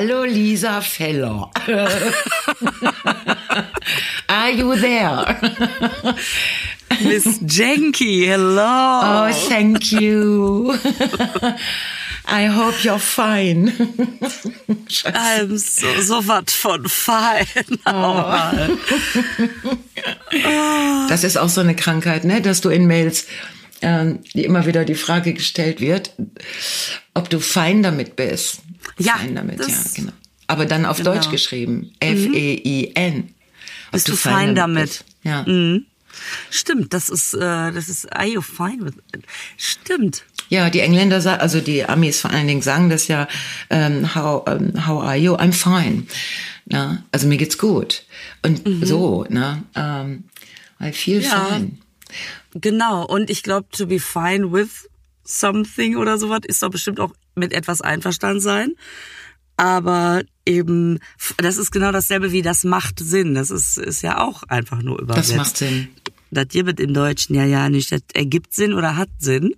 Hallo 0.00 0.24
Lisa 0.24 0.80
Feller. 0.80 1.50
Are 4.30 4.50
you 4.50 4.74
there? 4.76 5.38
Miss 7.04 7.38
Jenky, 7.40 8.24
hello. 8.24 8.64
Oh, 8.64 9.30
thank 9.30 9.92
you. 9.92 10.72
I 12.24 12.46
hope 12.46 12.82
you're 12.82 12.98
fine. 12.98 13.74
I'm 15.04 15.58
so, 15.58 16.00
so 16.00 16.26
was 16.26 16.54
von 16.54 16.88
fein. 16.88 17.44
Oh. 17.84 18.24
Das 21.10 21.24
ist 21.24 21.36
auch 21.36 21.50
so 21.50 21.60
eine 21.60 21.76
Krankheit, 21.76 22.24
ne? 22.24 22.40
dass 22.40 22.62
du 22.62 22.70
in 22.70 22.86
Mails 22.86 23.26
ähm, 23.82 24.20
immer 24.32 24.64
wieder 24.64 24.86
die 24.86 24.94
Frage 24.94 25.34
gestellt 25.34 25.82
wird, 25.82 26.14
ob 27.12 27.28
du 27.28 27.38
fein 27.38 27.82
damit 27.82 28.16
bist. 28.16 28.62
Ja, 28.98 29.14
fein 29.16 29.34
damit, 29.34 29.60
ja, 29.60 29.74
genau. 29.94 30.12
Aber 30.46 30.66
dann 30.66 30.84
auf 30.84 30.96
Genau. 30.98 31.14
Deutsch 31.14 31.30
geschrieben. 31.30 31.92
F-E-I-N. 32.00 33.34
Ob 33.86 33.92
Bist 33.92 34.08
du 34.08 34.16
fein 34.16 34.54
damit? 34.54 34.82
bist. 34.88 35.04
Ja. 35.22 35.42
Mhm. 35.44 35.86
Stimmt, 36.50 36.92
das 36.92 37.08
ist, 37.08 37.34
äh, 37.34 37.38
das 37.72 37.88
ist, 37.88 38.12
are 38.12 38.26
you 38.26 38.40
fine 38.42 38.84
with 38.84 38.94
it? 39.14 39.24
Stimmt. 39.56 40.24
Ja, 40.48 40.68
die 40.68 40.80
Engländer, 40.80 41.40
also 41.40 41.60
die 41.60 41.84
Amis 41.84 42.20
vor 42.20 42.30
allen 42.30 42.48
Dingen 42.48 42.62
sagen 42.62 42.90
das 42.90 43.06
ja, 43.06 43.28
ähm, 43.70 44.14
how, 44.16 44.42
ähm, 44.48 44.86
how 44.86 45.02
are 45.02 45.16
you? 45.16 45.34
I'm 45.36 45.52
fine. 45.52 46.06
Na, 46.66 47.04
also 47.12 47.28
mir 47.28 47.36
geht's 47.36 47.58
gut. 47.58 48.04
Und 48.42 48.62
so, 48.86 49.24
ne? 49.28 49.62
Ähm, 49.76 50.24
I 50.82 50.92
feel 50.92 51.18
Mhm. 51.20 51.24
Ja. 51.24 51.44
fine. 51.46 51.70
Genau. 52.54 53.04
Und 53.06 53.30
ich 53.30 53.44
glaube, 53.44 53.68
to 53.70 53.86
be 53.86 54.00
fine 54.00 54.52
with 54.52 54.88
something 55.24 55.96
oder 55.96 56.18
sowas 56.18 56.40
ist 56.46 56.62
doch 56.62 56.70
bestimmt 56.70 56.98
auch 56.98 57.12
mit 57.40 57.52
etwas 57.52 57.80
einverstanden 57.80 58.40
sein. 58.40 58.74
Aber 59.56 60.22
eben, 60.46 61.00
das 61.36 61.58
ist 61.58 61.70
genau 61.70 61.92
dasselbe 61.92 62.32
wie 62.32 62.42
das 62.42 62.64
macht 62.64 62.98
Sinn. 62.98 63.34
Das 63.34 63.50
ist, 63.50 63.76
ist 63.76 64.02
ja 64.02 64.18
auch 64.18 64.42
einfach 64.44 64.80
nur 64.82 65.00
übersetzt. 65.00 65.30
Das 65.30 65.36
macht 65.36 65.56
Sinn. 65.56 65.88
Das 66.32 66.46
gibt 66.48 66.78
im 66.78 66.94
Deutschen 66.94 67.34
ja 67.34 67.44
ja 67.44 67.68
nicht. 67.68 67.90
Das 67.90 68.02
ergibt 68.14 68.54
Sinn 68.54 68.72
oder 68.72 68.96
hat 68.96 69.08
Sinn. 69.18 69.54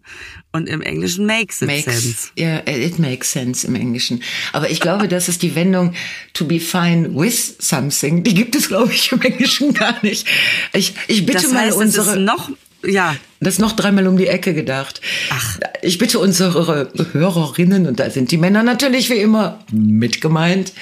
Und 0.53 0.69
im 0.69 0.81
Englischen 0.81 1.27
makes 1.27 1.61
it 1.63 1.69
sense. 1.69 1.91
Makes, 1.91 2.33
ja, 2.37 2.63
it 2.67 2.99
makes 2.99 3.31
sense 3.31 3.67
im 3.67 3.75
Englischen. 3.75 4.23
Aber 4.53 4.71
ich 4.71 4.81
glaube, 4.81 5.07
das 5.07 5.29
ist 5.29 5.43
die 5.43 5.55
Wendung 5.55 5.95
to 6.33 6.47
be 6.47 6.59
fine 6.59 7.15
with 7.15 7.57
something. 7.59 8.25
Die 8.25 8.35
gibt 8.35 8.57
es, 8.57 8.69
glaube 8.69 8.91
ich, 8.93 9.13
im 9.13 9.21
Englischen 9.21 9.75
gar 9.75 10.03
nicht. 10.03 10.27
Ich, 10.73 10.95
ich 11.09 11.27
bitte 11.27 11.43
Das 11.43 11.53
mal 11.53 11.61
heißt, 11.67 11.77
es 11.77 11.77
unsere. 11.77 12.13
ist 12.13 12.19
noch, 12.21 12.51
ja, 12.85 13.17
Das 13.41 13.59
noch 13.59 13.73
dreimal 13.73 14.07
um 14.07 14.17
die 14.17 14.27
Ecke 14.29 14.55
gedacht. 14.55 15.01
Ach. 15.31 15.59
Ich 15.83 15.99
bitte 15.99 16.19
unsere 16.19 16.89
Hörerinnen, 17.13 17.87
und 17.87 17.99
da 18.01 18.11
sind 18.11 18.31
die 18.31 18.39
Männer 18.39 18.63
natürlich 18.63 19.11
wie 19.11 19.19
immer 19.19 19.61
mit 19.71 20.21
gemeint. 20.21 20.73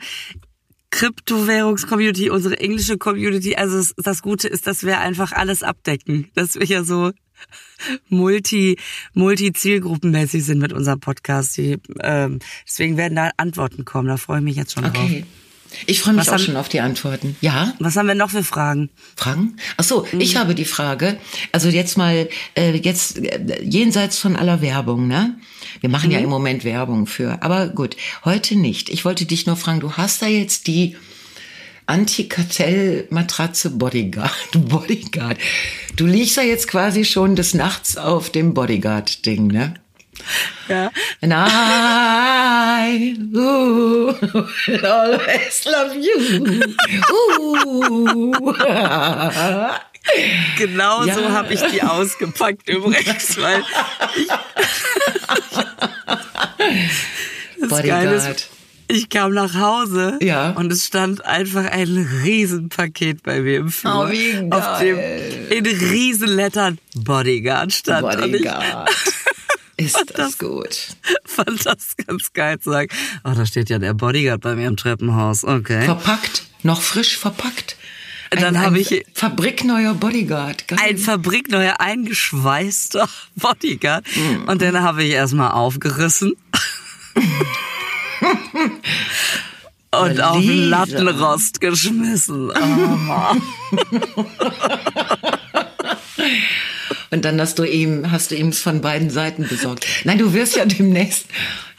Kryptowährungs-Community, 0.90 2.30
unsere 2.30 2.58
englische 2.58 2.98
Community, 2.98 3.56
also 3.56 3.92
das 3.98 4.22
Gute 4.22 4.48
ist, 4.48 4.66
dass 4.66 4.84
wir 4.84 5.00
einfach 5.00 5.32
alles 5.32 5.62
abdecken. 5.62 6.30
Dass 6.34 6.54
wir 6.54 6.66
ja 6.66 6.82
so 6.82 7.12
multi, 8.08 8.76
multi-zielgruppenmäßig 9.14 10.44
sind 10.44 10.58
mit 10.58 10.72
unserem 10.72 11.00
Podcast. 11.00 11.56
Die, 11.56 11.78
ähm, 12.02 12.38
deswegen 12.66 12.96
werden 12.96 13.16
da 13.16 13.30
Antworten 13.36 13.84
kommen. 13.84 14.08
Da 14.08 14.16
freue 14.16 14.38
ich 14.38 14.44
mich 14.44 14.56
jetzt 14.56 14.72
schon 14.74 14.84
drauf. 14.84 14.96
Okay. 14.96 15.24
Ich 15.86 16.00
freue 16.00 16.14
mich 16.14 16.22
Was 16.22 16.28
auch 16.30 16.32
haben- 16.34 16.44
schon 16.44 16.56
auf 16.56 16.70
die 16.70 16.80
Antworten. 16.80 17.36
Ja? 17.42 17.74
Was 17.78 17.94
haben 17.96 18.06
wir 18.08 18.14
noch 18.14 18.30
für 18.30 18.42
Fragen? 18.42 18.88
Fragen? 19.16 19.56
Ach 19.76 19.84
so, 19.84 20.06
ich 20.18 20.32
Mhm. 20.34 20.38
habe 20.38 20.54
die 20.54 20.64
Frage. 20.64 21.18
Also 21.52 21.68
jetzt 21.68 21.98
mal, 21.98 22.28
äh, 22.56 22.74
jetzt 22.74 23.18
äh, 23.18 23.62
jenseits 23.62 24.18
von 24.18 24.34
aller 24.34 24.62
Werbung, 24.62 25.06
ne? 25.08 25.38
Wir 25.82 25.90
machen 25.90 26.06
Mhm. 26.06 26.12
ja 26.14 26.18
im 26.20 26.30
Moment 26.30 26.64
Werbung 26.64 27.06
für. 27.06 27.42
Aber 27.42 27.68
gut, 27.68 27.96
heute 28.24 28.56
nicht. 28.56 28.88
Ich 28.88 29.04
wollte 29.04 29.26
dich 29.26 29.44
nur 29.44 29.56
fragen, 29.56 29.80
du 29.80 29.92
hast 29.92 30.22
da 30.22 30.26
jetzt 30.26 30.68
die 30.68 30.96
Antikartell-Matratze 31.88 33.70
Bodyguard. 33.70 34.30
Bodyguard. 34.68 35.38
Du 35.96 36.06
liegst 36.06 36.36
ja 36.36 36.42
jetzt 36.42 36.68
quasi 36.68 37.04
schon 37.04 37.34
des 37.34 37.54
Nachts 37.54 37.96
auf 37.96 38.30
dem 38.30 38.52
Bodyguard-Ding, 38.54 39.46
ne? 39.48 39.74
Ja. 40.68 40.90
And 41.22 41.32
I 41.32 43.16
ooh, 43.34 44.08
always 44.82 45.64
love 45.64 45.94
you. 45.96 46.18
Ooh. 47.12 48.52
Genau 50.58 51.04
Ja. 51.04 51.14
so 51.14 51.30
habe 51.30 51.54
ich 51.54 51.60
die 51.72 51.82
ausgepackt 51.82 52.68
übrigens, 52.68 53.40
weil 53.40 53.62
Geile 57.60 57.68
Bodyguard. 57.68 58.48
Ich 58.88 59.08
kam 59.08 59.32
nach 59.34 59.54
Hause 59.54 60.18
Ja. 60.20 60.50
und 60.50 60.72
es 60.72 60.86
stand 60.86 61.24
einfach 61.24 61.64
ein 61.66 62.08
Riesenpaket 62.24 63.22
bei 63.22 63.40
mir 63.40 63.58
im 63.58 63.68
Flur. 63.70 64.06
Oh, 64.06 64.10
wie 64.10 64.34
Auf 64.50 64.78
dem 64.80 64.96
geil. 64.96 65.46
in 65.50 65.66
Riesenlettern 65.66 66.78
Bodyguard 66.94 67.72
stand. 67.72 68.02
Bodyguard. 68.02 68.90
Ist 69.76 69.94
das 69.96 70.06
das- 70.16 70.38
gut. 70.38 70.88
Fand 71.24 71.64
das 71.64 71.94
ganz 72.04 72.32
geil 72.32 72.58
zu 72.58 72.70
sagen. 72.72 72.88
Oh, 73.22 73.30
da 73.36 73.46
steht 73.46 73.70
ja 73.70 73.78
der 73.78 73.94
Bodyguard 73.94 74.40
bei 74.40 74.56
mir 74.56 74.66
im 74.66 74.76
Treppenhaus. 74.76 75.44
Okay. 75.44 75.84
Verpackt, 75.84 76.46
noch 76.64 76.82
frisch 76.82 77.16
verpackt. 77.16 77.76
Ein, 78.30 78.40
Dann 78.42 78.58
habe 78.60 78.78
ich- 78.80 79.06
fabrikneuer 79.14 79.94
Bodyguard. 79.94 80.66
Geil. 80.68 80.78
ein 80.82 80.98
fabrikneuer 80.98 81.76
eingeschweißter 81.80 83.08
Bodyguard. 83.36 84.04
Mhm. 84.16 84.48
Und 84.48 84.60
den 84.60 84.80
habe 84.82 85.04
ich 85.04 85.12
erstmal 85.12 85.52
aufgerissen. 85.52 86.32
Und 89.90 90.20
auf 90.20 90.36
den 90.36 90.42
Lisa. 90.48 90.68
Lattenrost 90.68 91.60
geschmissen. 91.60 92.50
Oh. 92.50 93.34
Und 97.10 97.24
dann 97.24 97.40
hast 97.40 97.58
du 97.58 97.64
ihm, 97.64 98.10
hast 98.10 98.30
du 98.30 98.34
ihm 98.36 98.48
es 98.48 98.60
von 98.60 98.82
beiden 98.82 99.08
Seiten 99.08 99.46
besorgt. 99.48 99.86
Nein, 100.04 100.18
du 100.18 100.34
wirst 100.34 100.56
ja 100.56 100.66
demnächst, 100.66 101.24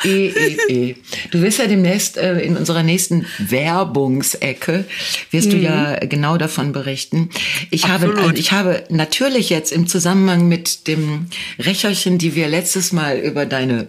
eh, 0.04 0.28
eh, 0.30 0.58
eh. 0.70 0.96
Du 1.30 1.42
wirst 1.42 1.60
ja 1.60 1.68
demnächst 1.68 2.18
äh, 2.18 2.40
in 2.40 2.58
unserer 2.58 2.82
nächsten 2.82 3.28
Werbungsecke, 3.38 4.86
wirst 5.30 5.52
du 5.52 5.58
ja 5.58 6.00
genau 6.00 6.38
davon 6.38 6.72
berichten. 6.72 7.30
Ich 7.70 7.88
habe, 7.88 8.08
Mhm. 8.08 8.12
Absolut. 8.14 8.30
also 8.32 8.40
ich 8.42 8.52
habe 8.54 8.84
natürlich 8.90 9.52
jetzt 9.52 9.72
im 9.72 9.86
Zusammenhang 9.88 10.48
mit 10.48 10.88
dem 10.88 11.28
Recherchen, 11.60 12.18
die 12.18 12.34
wir 12.34 12.48
letztes 12.48 12.92
Mal 12.92 13.20
über 13.20 13.46
deine 13.46 13.88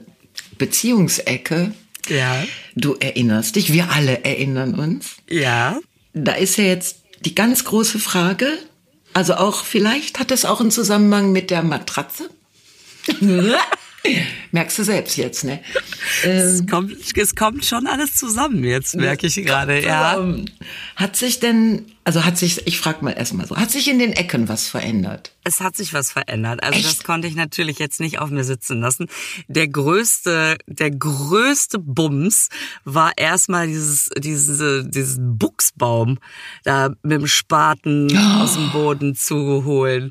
Beziehungsecke 0.58 1.72
Ja. 2.10 2.44
Du 2.74 2.94
erinnerst 2.94 3.56
dich, 3.56 3.72
wir 3.72 3.90
alle 3.90 4.24
erinnern 4.24 4.74
uns. 4.74 5.16
Ja. 5.28 5.78
Da 6.12 6.32
ist 6.32 6.58
ja 6.58 6.64
jetzt 6.64 6.96
die 7.20 7.34
ganz 7.34 7.64
große 7.64 7.98
Frage, 7.98 8.58
also 9.12 9.34
auch 9.34 9.64
vielleicht 9.64 10.18
hat 10.18 10.30
es 10.30 10.44
auch 10.44 10.60
einen 10.60 10.70
Zusammenhang 10.70 11.32
mit 11.32 11.50
der 11.50 11.62
Matratze. 11.62 12.30
Merkst 14.52 14.78
du 14.78 14.84
selbst 14.84 15.16
jetzt, 15.16 15.44
ne? 15.44 15.60
Es 16.24 16.66
kommt, 16.66 16.96
es 17.16 17.34
kommt 17.34 17.64
schon 17.64 17.86
alles 17.86 18.14
zusammen 18.14 18.64
jetzt, 18.64 18.96
merke 18.96 19.26
ich 19.26 19.34
gerade, 19.34 19.82
ja. 19.82 20.18
Ähm, 20.18 20.46
Hat 20.96 21.16
sich 21.16 21.38
denn, 21.38 21.84
also 22.10 22.24
hat 22.24 22.36
sich, 22.36 22.66
ich 22.66 22.80
frage 22.80 23.04
mal 23.04 23.12
erstmal 23.12 23.46
so, 23.46 23.56
hat 23.56 23.70
sich 23.70 23.86
in 23.86 24.00
den 24.00 24.12
Ecken 24.12 24.48
was 24.48 24.66
verändert? 24.66 25.30
Es 25.44 25.60
hat 25.60 25.76
sich 25.76 25.94
was 25.94 26.10
verändert. 26.10 26.60
Also 26.60 26.76
Echt? 26.76 26.88
das 26.88 27.04
konnte 27.04 27.28
ich 27.28 27.36
natürlich 27.36 27.78
jetzt 27.78 28.00
nicht 28.00 28.18
auf 28.18 28.30
mir 28.30 28.42
sitzen 28.42 28.80
lassen. 28.80 29.06
Der 29.46 29.68
größte, 29.68 30.58
der 30.66 30.90
größte 30.90 31.78
Bums 31.78 32.48
war 32.82 33.12
erstmal 33.16 33.68
dieses, 33.68 34.10
diese, 34.18 34.84
dieses 34.84 35.18
Buchsbaum 35.20 36.18
da 36.64 36.88
mit 37.04 37.20
dem 37.20 37.28
Spaten 37.28 38.10
aus 38.40 38.54
dem 38.54 38.72
Boden 38.72 39.14
zu 39.14 39.64
holen. 39.64 40.10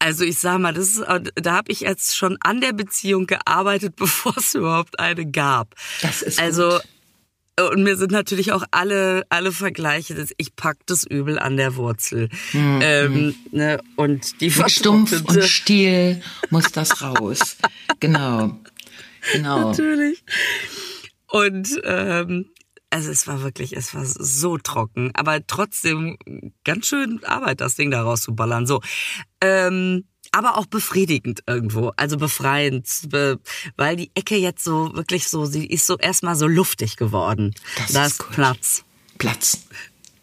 Also 0.00 0.24
ich 0.24 0.40
sag 0.40 0.58
mal, 0.58 0.74
das 0.74 0.96
ist, 0.96 1.04
da 1.36 1.52
habe 1.52 1.70
ich 1.70 1.78
jetzt 1.78 2.16
schon 2.16 2.38
an 2.40 2.60
der 2.60 2.72
Beziehung 2.72 3.28
gearbeitet, 3.28 3.94
bevor 3.96 4.36
es 4.36 4.52
überhaupt 4.56 4.98
eine 4.98 5.30
gab. 5.30 5.76
Das 6.02 6.22
ist 6.22 6.40
also 6.40 6.70
gut. 6.70 6.82
Und 7.58 7.82
mir 7.82 7.96
sind 7.96 8.12
natürlich 8.12 8.52
auch 8.52 8.64
alle, 8.70 9.24
alle 9.30 9.52
Vergleiche, 9.52 10.26
ich 10.36 10.56
pack 10.56 10.78
das 10.86 11.04
Übel 11.04 11.38
an 11.38 11.56
der 11.56 11.76
Wurzel. 11.76 12.28
Ähm, 12.52 13.34
ne, 13.50 13.80
und 13.96 14.40
die 14.40 14.50
Mit 14.50 14.70
Stumpf 14.70 15.12
und 15.26 15.42
Stiel 15.44 16.22
muss 16.50 16.70
das 16.72 17.02
raus. 17.02 17.56
Genau. 17.98 18.60
Genau. 19.32 19.70
Natürlich. 19.70 20.22
Und 21.28 21.80
ähm, 21.84 22.50
also 22.90 23.10
es 23.10 23.26
war 23.26 23.42
wirklich, 23.42 23.74
es 23.74 23.94
war 23.94 24.04
so 24.04 24.58
trocken, 24.58 25.12
aber 25.14 25.46
trotzdem 25.46 26.18
ganz 26.64 26.86
schön 26.86 27.24
Arbeit, 27.24 27.60
das 27.62 27.74
Ding 27.74 27.90
da 27.90 28.02
rauszuballern. 28.02 28.66
So. 28.66 28.82
Ähm, 29.40 30.04
aber 30.36 30.58
auch 30.58 30.66
befriedigend 30.66 31.40
irgendwo, 31.46 31.92
also 31.96 32.16
befreiend, 32.16 32.86
be- 33.08 33.38
weil 33.76 33.96
die 33.96 34.10
Ecke 34.14 34.36
jetzt 34.36 34.62
so 34.64 34.94
wirklich 34.94 35.28
so, 35.28 35.44
sie 35.46 35.66
ist 35.66 35.86
so 35.86 35.96
erstmal 35.98 36.36
so 36.36 36.46
luftig 36.46 36.96
geworden. 36.96 37.54
Das 37.78 37.92
da 37.92 38.04
ist 38.06 38.12
ist 38.12 38.18
gut. 38.18 38.32
Platz. 38.32 38.84
Platz. 39.18 39.58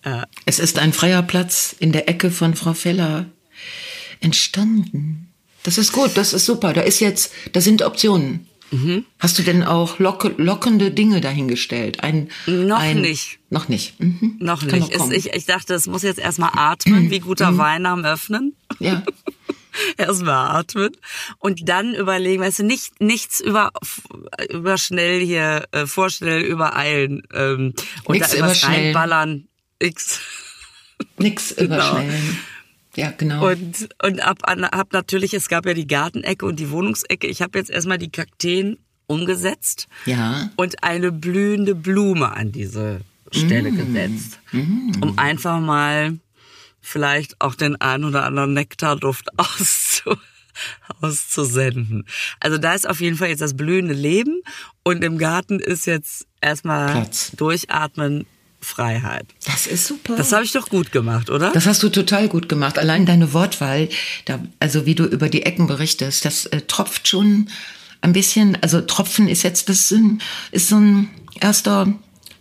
Ja. 0.06 0.26
Es 0.46 0.60
ist 0.60 0.80
ein 0.80 0.94
freier 0.94 1.24
Platz 1.24 1.76
in 1.80 1.92
der 1.92 2.08
Ecke 2.10 2.30
von 2.32 2.56
Frau 2.56 2.74
Feller 2.74 3.26
entstanden. 4.20 5.30
Das 5.64 5.78
ist 5.78 5.92
gut, 5.94 6.12
das 6.16 6.34
ist 6.34 6.46
super. 6.46 6.74
Da 6.74 6.82
ist 6.82 7.00
jetzt, 7.00 7.32
da 7.54 7.62
sind 7.62 7.82
Optionen. 7.82 8.48
Mhm. 8.72 9.06
Hast 9.20 9.38
du 9.38 9.44
denn 9.44 9.64
auch 9.64 10.00
locke, 10.00 10.34
lockende 10.38 10.90
Dinge 10.92 11.22
dahingestellt? 11.22 12.02
Ein, 12.04 12.30
Noch 12.48 12.80
ein, 12.80 13.02
nicht. 13.02 13.40
Noch 13.50 13.70
nicht. 13.70 14.00
Mhm. 14.00 14.38
Noch 14.40 14.68
Kann 14.68 14.80
nicht. 14.80 14.92
Es, 14.92 14.98
kommen. 14.98 15.12
ich, 15.12 15.28
ich 15.34 15.46
dachte, 15.46 15.74
es 15.76 15.86
muss 15.88 16.02
jetzt 16.02 16.20
erstmal 16.20 16.50
atmen, 16.56 17.12
wie 17.12 17.20
guter 17.20 17.56
Wein 17.58 17.86
am 17.86 18.04
Öffnen. 18.04 18.56
ja. 18.80 19.04
erstmal 19.98 20.58
atmen 20.58 20.92
und 21.40 21.68
dann 21.68 21.94
überlegen, 21.94 22.42
weißt 22.42 22.60
du, 22.60 22.64
nicht 22.64 23.02
nichts 23.02 23.40
über 23.40 23.72
über 24.50 24.78
schnell 24.78 25.22
hier 25.22 25.66
äh, 25.72 25.86
vorschnell 25.86 26.42
übereilen 26.42 27.24
ähm, 27.34 27.74
und 28.06 28.16
Nix 28.16 28.30
da 28.30 28.36
irgendwas 28.36 28.68
reinballern. 28.68 29.48
X. 29.80 30.22
Nix 31.18 31.52
überschnellen. 31.58 32.40
Ja, 32.96 33.12
genau. 33.12 33.50
Und 33.50 33.90
und 34.04 34.20
ab 34.22 34.40
hab 34.46 34.94
natürlich, 34.94 35.34
es 35.34 35.50
gab 35.50 35.66
ja 35.66 35.74
die 35.74 35.88
Gartenecke 35.88 36.46
und 36.46 36.60
die 36.60 36.70
Wohnungsecke. 36.70 37.28
Ich 37.28 37.42
habe 37.42 37.58
jetzt 37.58 37.72
erstmal 37.72 37.98
die 37.98 38.12
Kakteen 38.12 38.78
umgesetzt 39.08 39.88
ja. 40.06 40.50
und 40.56 40.84
eine 40.84 41.12
blühende 41.12 41.76
Blume 41.76 42.32
an 42.32 42.52
diese 42.52 43.02
Stelle 43.32 43.72
Mm. 43.72 43.78
gesetzt, 43.78 44.40
um 45.02 45.18
einfach 45.18 45.60
mal 45.60 46.20
vielleicht 46.84 47.42
auch 47.42 47.56
den 47.56 47.80
ein 47.82 48.04
oder 48.04 48.26
anderen 48.26 48.54
Nektarduft 48.54 49.28
auszu 49.38 50.16
auszusenden. 51.02 52.06
Also 52.40 52.60
da 52.60 52.76
ist 52.76 52.88
auf 52.88 53.02
jeden 53.02 53.18
Fall 53.18 53.30
jetzt 53.30 53.42
das 53.42 53.58
blühende 53.58 53.96
Leben 53.96 54.42
und 54.84 55.04
im 55.04 55.18
Garten 55.18 55.60
ist 55.60 55.88
jetzt 55.88 56.28
erstmal 56.42 56.92
Platz. 56.92 57.32
durchatmen, 57.36 58.28
Freiheit. 58.62 59.26
Das 59.46 59.68
ist 59.68 59.88
super. 59.88 60.16
Das 60.16 60.32
habe 60.32 60.44
ich 60.44 60.52
doch 60.52 60.70
gut 60.70 60.92
gemacht, 60.92 61.30
oder? 61.30 61.52
Das 61.52 61.66
hast 61.66 61.84
du 61.84 61.90
total 61.90 62.30
gut 62.30 62.50
gemacht. 62.50 62.78
Allein 62.78 63.06
deine 63.06 63.34
Wortwahl, 63.34 63.90
da, 64.26 64.40
also 64.60 64.86
wie 64.86 64.96
du 64.96 65.06
über 65.06 65.28
die 65.28 65.44
Ecken 65.44 65.68
berichtest, 65.68 66.24
das 66.24 66.46
äh, 66.46 66.62
tropft 66.62 67.08
schon 67.08 67.50
ein 68.02 68.14
bisschen. 68.14 68.58
Also 68.62 68.82
Tropfen 68.82 69.28
ist 69.28 69.44
jetzt 69.44 69.70
das 69.70 69.92
ist 70.52 70.70
so 70.70 70.76
ein 70.76 71.10
erster, 71.40 71.94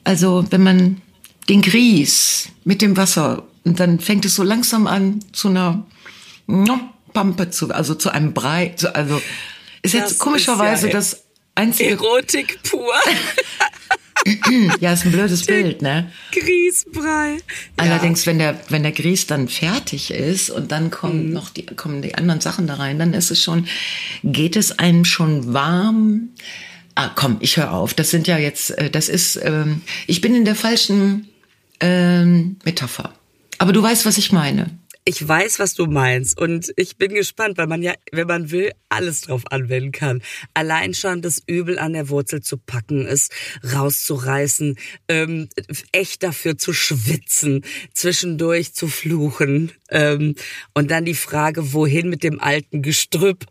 also 0.05 0.45
wenn 0.51 0.63
man 0.63 1.01
den 1.49 1.63
Grieß 1.63 2.49
mit 2.65 2.83
dem 2.83 2.97
Wasser 2.97 3.43
und 3.65 3.81
dann 3.81 4.01
fängt 4.01 4.25
es 4.25 4.35
so 4.35 4.43
langsam 4.43 4.87
an 4.87 5.21
zu 5.33 5.49
einer 5.49 5.87
no, 6.47 6.81
Pampe 7.13 7.51
zu, 7.51 7.71
also 7.71 7.95
zu 7.95 8.11
einem 8.11 8.33
Brei, 8.35 8.75
zu, 8.77 8.95
also 8.95 9.21
ist 9.83 9.95
jetzt 9.95 10.13
Das 10.13 10.19
komischerweise 10.19 10.87
ist 10.89 10.93
ja 10.93 10.99
das 10.99 11.25
einzige. 11.55 11.91
Erotik 11.91 12.59
pur. 12.63 12.93
Ja, 14.79 14.93
ist 14.93 15.05
ein 15.05 15.11
blödes 15.11 15.47
Bild, 15.47 15.83
ne? 15.83 16.13
Grießbrei. 16.31 17.39
Allerdings, 17.77 18.25
wenn 18.25 18.39
der, 18.39 18.61
wenn 18.69 18.85
der 18.85 18.93
Grieß 18.93 19.27
dann 19.27 19.49
fertig 19.49 20.13
ist 20.13 20.49
und 20.49 20.71
dann 20.71 20.93
kommen 20.93 21.27
Mhm. 21.27 21.33
noch 21.33 21.51
die, 21.51 21.67
kommen 21.67 22.03
die 22.03 22.15
anderen 22.15 22.41
Sachen 22.41 22.69
da 22.69 22.75
rein, 22.75 23.01
dann 23.01 23.15
ist 23.15 23.33
es 23.33 23.43
schon, 23.43 23.67
geht 24.23 24.55
es 24.55 24.79
einem 24.79 25.05
schon 25.05 25.53
warm. 25.55 26.29
Ah, 26.95 27.11
komm, 27.13 27.39
ich 27.41 27.57
höre 27.57 27.73
auf. 27.73 27.95
Das 27.95 28.11
sind 28.11 28.29
ja 28.29 28.39
jetzt, 28.39 28.71
äh, 28.79 28.91
das 28.91 29.09
ist, 29.09 29.41
ähm, 29.43 29.83
ich 30.07 30.21
bin 30.21 30.37
in 30.37 30.45
der 30.45 30.55
falschen 30.55 31.29
ähm, 31.81 32.59
Metapher. 32.65 33.13
Aber 33.63 33.73
du 33.73 33.81
weißt, 33.81 34.07
was 34.07 34.19
ich 34.19 34.33
meine. 34.33 34.77
Ich 35.05 35.29
weiß, 35.29 35.61
was 35.61 35.75
du 35.75 35.87
meinst 35.87 36.37
und 36.37 36.73
ich 36.75 36.97
bin 36.97 37.15
gespannt, 37.15 37.59
weil 37.59 37.69
man 37.69 37.81
ja, 37.81 37.95
wenn 38.11 38.27
man 38.27 38.51
will, 38.51 38.73
alles 38.89 39.21
drauf 39.21 39.43
anwenden 39.53 39.93
kann. 39.93 40.21
Allein 40.53 40.95
schon 40.95 41.23
das 41.23 41.41
Übel 41.47 41.79
an 41.79 41.93
der 41.93 42.09
Wurzel 42.09 42.43
zu 42.43 42.57
packen, 42.57 43.07
es 43.07 43.29
rauszureißen, 43.73 44.75
ähm, 45.07 45.49
echt 45.93 46.25
dafür 46.25 46.59
zu 46.59 46.73
schwitzen, 46.73 47.65
zwischendurch 47.95 48.75
zu 48.75 48.89
fluchen 48.89 49.71
ähm, 49.91 50.35
und 50.75 50.91
dann 50.91 51.05
die 51.05 51.15
Frage, 51.15 51.73
wohin 51.73 52.11
mit 52.11 52.25
dem 52.25 52.41
alten 52.41 52.83
Gestrüpp? 52.83 53.47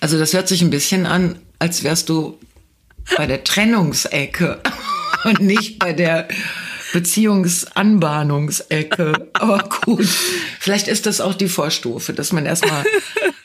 Also 0.00 0.18
das 0.18 0.34
hört 0.34 0.48
sich 0.48 0.60
ein 0.60 0.70
bisschen 0.70 1.06
an, 1.06 1.38
als 1.60 1.84
wärst 1.84 2.08
du 2.08 2.36
bei 3.16 3.26
der 3.26 3.44
Trennungsecke 3.44 4.60
und 5.24 5.38
nicht 5.38 5.78
bei 5.78 5.92
der 5.92 6.26
Beziehungsanbahnungsecke. 6.92 9.30
Aber 9.34 9.68
gut, 9.84 10.08
vielleicht 10.60 10.88
ist 10.88 11.06
das 11.06 11.20
auch 11.20 11.34
die 11.34 11.48
Vorstufe, 11.48 12.12
dass 12.12 12.32
man 12.32 12.46
erstmal, 12.46 12.84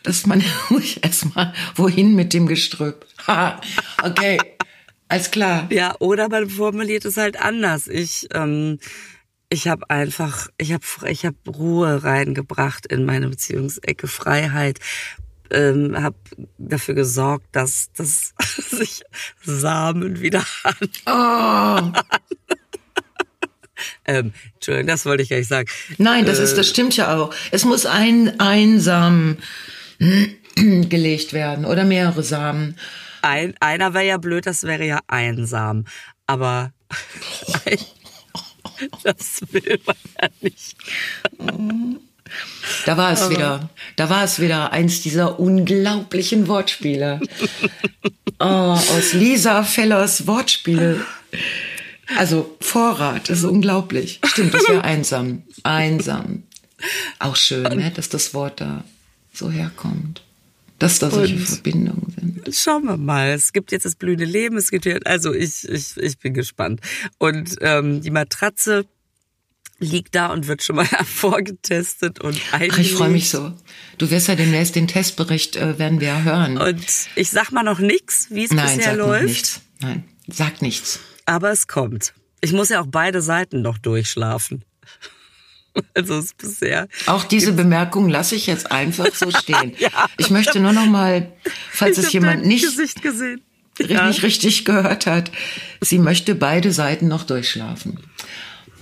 dass 0.04 0.26
man 0.26 0.44
erstmal 1.02 1.54
wohin 1.76 2.16
mit 2.16 2.34
dem 2.34 2.48
Gestrüpp. 2.48 3.06
Ha, 3.28 3.62
okay, 4.04 4.40
alles 5.08 5.32
klar. 5.32 5.68
Ja, 5.72 5.96
oder 6.00 6.30
man 6.30 6.50
formuliert 6.50 7.06
es 7.06 7.18
halt 7.18 7.42
anders. 7.42 7.88
Ich 7.88 8.28
ähm, 8.34 8.80
ich 9.50 9.68
habe 9.68 9.90
einfach, 9.90 10.48
ich 10.58 10.74
habe 10.74 10.84
ich 11.10 11.26
hab 11.26 11.36
Ruhe 11.48 12.04
reingebracht 12.04 12.86
in 12.86 13.06
meine 13.06 13.30
Beziehungsecke, 13.30 14.08
Freiheit, 14.08 14.80
ähm, 15.52 16.02
habe 16.02 16.18
dafür 16.58 16.96
gesorgt, 16.96 17.48
dass, 17.54 17.92
dass 17.94 18.34
sich 18.70 19.04
Samen 19.42 20.20
wieder 20.20 20.44
an. 20.64 20.76
Oh, 21.06 22.00
Ähm, 24.06 24.34
Entschuldigung, 24.56 24.88
das 24.88 25.06
wollte 25.06 25.24
ich 25.24 25.30
gar 25.30 25.38
nicht 25.38 25.50
sagen. 25.50 25.70
nein, 25.98 26.26
das 26.26 26.40
ist, 26.40 26.58
das 26.58 26.68
stimmt 26.68 26.96
ja 26.98 27.16
auch. 27.16 27.34
Es 27.52 27.66
muss 27.66 27.86
ein 27.86 28.40
einsam 28.40 29.38
gelegt 30.56 31.34
werden 31.34 31.66
oder 31.66 31.84
mehrere 31.84 32.24
Samen. 32.24 32.76
Ein, 33.22 33.56
einer 33.60 33.94
wäre 33.94 34.06
ja 34.06 34.18
blöd, 34.18 34.46
das 34.46 34.64
wäre 34.64 34.86
ja 34.86 35.00
einsam. 35.08 35.86
Aber 36.26 36.72
das 39.04 39.42
will 39.52 39.80
man 39.86 39.96
ja 40.22 40.30
nicht. 40.42 40.76
Da 42.86 42.98
war 42.98 43.12
es 43.12 43.30
wieder. 43.30 43.70
Da 43.96 44.10
war 44.10 44.24
es 44.24 44.40
wieder 44.40 44.72
eins 44.72 45.02
dieser 45.02 45.40
unglaublichen 45.40 46.48
Wortspiele. 46.48 47.20
Oh, 48.40 48.46
aus 48.46 49.14
Lisa 49.14 49.64
Fellers 49.64 50.28
Wortspiele. 50.28 51.04
Also 52.16 52.56
Vorrat, 52.62 53.30
das 53.30 53.40
ist 53.40 53.44
unglaublich. 53.46 54.20
Stimmt, 54.26 54.54
das 54.54 54.68
wäre 54.70 54.84
einsam. 54.84 55.44
Einsam. 55.64 56.44
Auch 57.20 57.36
schön, 57.36 57.64
ne, 57.64 57.92
dass 57.94 58.08
das 58.10 58.34
Wort 58.34 58.62
da 58.62 58.84
so 59.34 59.52
herkommt. 59.52 60.24
Dass 60.80 61.00
da 61.00 61.10
solche 61.10 61.36
Und- 61.36 61.42
Verbindungen 61.48 62.14
sind. 62.16 62.56
Schauen 62.56 62.86
wir 62.86 62.98
mal. 62.98 63.30
Es 63.32 63.52
gibt 63.52 63.72
jetzt 63.72 63.86
das 63.86 63.96
blühende 63.96 64.26
Leben. 64.26 64.58
Es 64.58 64.70
gibt 64.72 64.86
hier, 64.86 65.00
also 65.06 65.34
ich, 65.34 65.68
ich, 65.68 65.98
ich 65.98 66.18
bin 66.20 66.34
gespannt. 66.34 66.82
Und 67.18 67.56
ähm, 67.62 68.02
die 68.02 68.12
Matratze 68.12 68.86
liegt 69.80 70.16
da 70.16 70.28
und 70.28 70.48
wird 70.48 70.64
schon 70.64 70.76
mal 70.78 70.86
vorgetestet 71.06 72.20
und 72.22 72.40
Ach, 72.52 72.62
ich 72.62 72.94
freue 72.94 73.10
mich 73.10 73.30
so. 73.30 73.54
Du 73.98 74.10
wirst 74.10 74.28
ja 74.28 74.36
demnächst 74.36 74.76
den 74.76 74.88
Testbericht, 74.88 75.56
äh, 75.56 75.78
werden 75.78 76.00
wir 76.00 76.08
ja 76.10 76.22
hören. 76.22 76.58
Und 76.58 76.86
ich 77.16 77.30
sag 77.32 77.52
mal 77.52 77.64
noch 77.64 77.80
nix, 77.80 78.28
wie 78.32 78.46
es 78.46 78.50
bisher 78.52 78.82
sag 78.84 78.96
läuft. 78.98 79.24
nichts. 79.26 79.62
Nein. 79.82 80.04
Sagt 80.28 80.62
nichts. 80.62 81.00
Aber 81.28 81.52
es 81.52 81.68
kommt. 81.68 82.14
Ich 82.42 82.54
muss 82.54 82.70
ja 82.70 82.82
auch 82.82 82.88
beide 82.88 83.22
Seiten 83.22 83.62
noch 83.62 83.78
durchschlafen. 83.78 84.64
Also 85.94 86.16
es 86.16 86.34
bisher. 86.34 86.88
Auch 87.06 87.24
diese 87.24 87.52
Bemerkung 87.52 88.10
lasse 88.10 88.34
ich 88.34 88.48
jetzt 88.48 88.72
einfach 88.72 89.14
so 89.14 89.30
stehen. 89.38 89.76
ja, 89.78 90.08
ich 90.18 90.32
möchte 90.32 90.60
nur 90.60 90.74
noch 90.74 90.88
mal, 90.88 91.32
falls 91.70 92.00
es 92.00 92.12
jemand 92.12 92.48
nicht 92.48 92.66
richtig, 92.80 93.04
ja. 93.88 94.08
richtig 94.08 94.66
gehört 94.66 95.06
hat, 95.06 95.30
sie 95.80 96.00
möchte 96.00 96.34
beide 96.34 96.72
Seiten 96.72 97.08
noch 97.08 97.26
durchschlafen. 97.26 98.00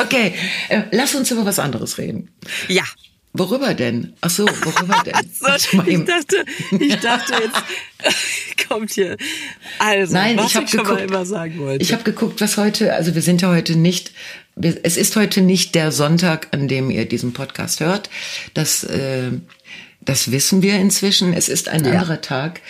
okay, 0.00 0.34
äh, 0.68 0.82
lass 0.92 1.16
uns 1.16 1.32
über 1.32 1.44
was 1.44 1.58
anderes 1.58 1.98
reden. 1.98 2.30
Ja. 2.68 2.84
Worüber 3.32 3.74
denn? 3.74 4.12
Ach 4.22 4.30
so, 4.30 4.44
worüber 4.44 5.02
denn? 5.04 5.14
so, 5.32 5.82
ich 5.86 6.04
dachte, 6.04 6.44
ich 6.78 6.96
dachte 6.96 7.32
jetzt 7.34 8.66
kommt 8.68 8.90
hier. 8.90 9.16
Also, 9.78 10.14
Nein, 10.14 10.36
was 10.36 10.46
ich 10.46 10.56
habe 10.56 10.66
geguckt. 10.66 11.00
immer 11.00 11.24
sagen 11.24 11.58
wollte. 11.58 11.82
Ich 11.82 11.92
habe 11.92 12.02
geguckt, 12.02 12.40
was 12.40 12.56
heute. 12.56 12.92
Also 12.92 13.14
wir 13.14 13.22
sind 13.22 13.42
ja 13.42 13.48
heute 13.48 13.76
nicht. 13.76 14.12
Es 14.56 14.96
ist 14.96 15.14
heute 15.14 15.42
nicht 15.42 15.76
der 15.76 15.92
Sonntag, 15.92 16.48
an 16.50 16.66
dem 16.66 16.90
ihr 16.90 17.06
diesen 17.06 17.32
Podcast 17.32 17.80
hört. 17.80 18.10
Das, 18.54 18.82
äh, 18.82 19.30
das 20.00 20.32
wissen 20.32 20.62
wir 20.62 20.74
inzwischen. 20.76 21.32
Es 21.32 21.48
ist 21.48 21.68
ein 21.68 21.84
ja. 21.84 21.92
anderer 21.92 22.20
Tag. 22.20 22.60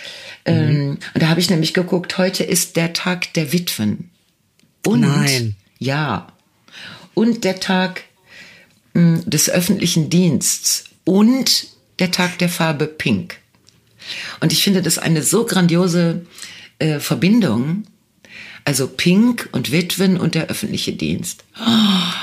Mhm. 0.45 0.53
Ähm, 0.53 0.97
und 1.13 1.23
da 1.23 1.29
habe 1.29 1.39
ich 1.39 1.49
nämlich 1.49 1.73
geguckt. 1.73 2.19
Heute 2.19 2.43
ist 2.43 2.75
der 2.75 2.93
Tag 2.93 3.33
der 3.33 3.51
Witwen. 3.51 4.11
Und 4.85 5.01
Nein. 5.01 5.55
ja. 5.79 6.27
Und 7.15 7.43
der 7.43 7.59
Tag 7.59 8.03
des 8.93 9.49
öffentlichen 9.49 10.09
Diensts 10.09 10.85
und 11.05 11.67
der 11.99 12.11
Tag 12.11 12.37
der 12.39 12.49
Farbe 12.49 12.87
Pink. 12.87 13.37
Und 14.39 14.51
ich 14.51 14.63
finde 14.63 14.81
das 14.81 14.97
eine 14.97 15.23
so 15.23 15.45
grandiose 15.45 16.25
äh, 16.79 16.99
Verbindung. 16.99 17.83
Also 18.65 18.87
Pink 18.87 19.49
und 19.51 19.71
Witwen 19.71 20.17
und 20.17 20.35
der 20.35 20.47
öffentliche 20.47 20.93
Dienst. 20.93 21.43
Oh, 21.59 22.13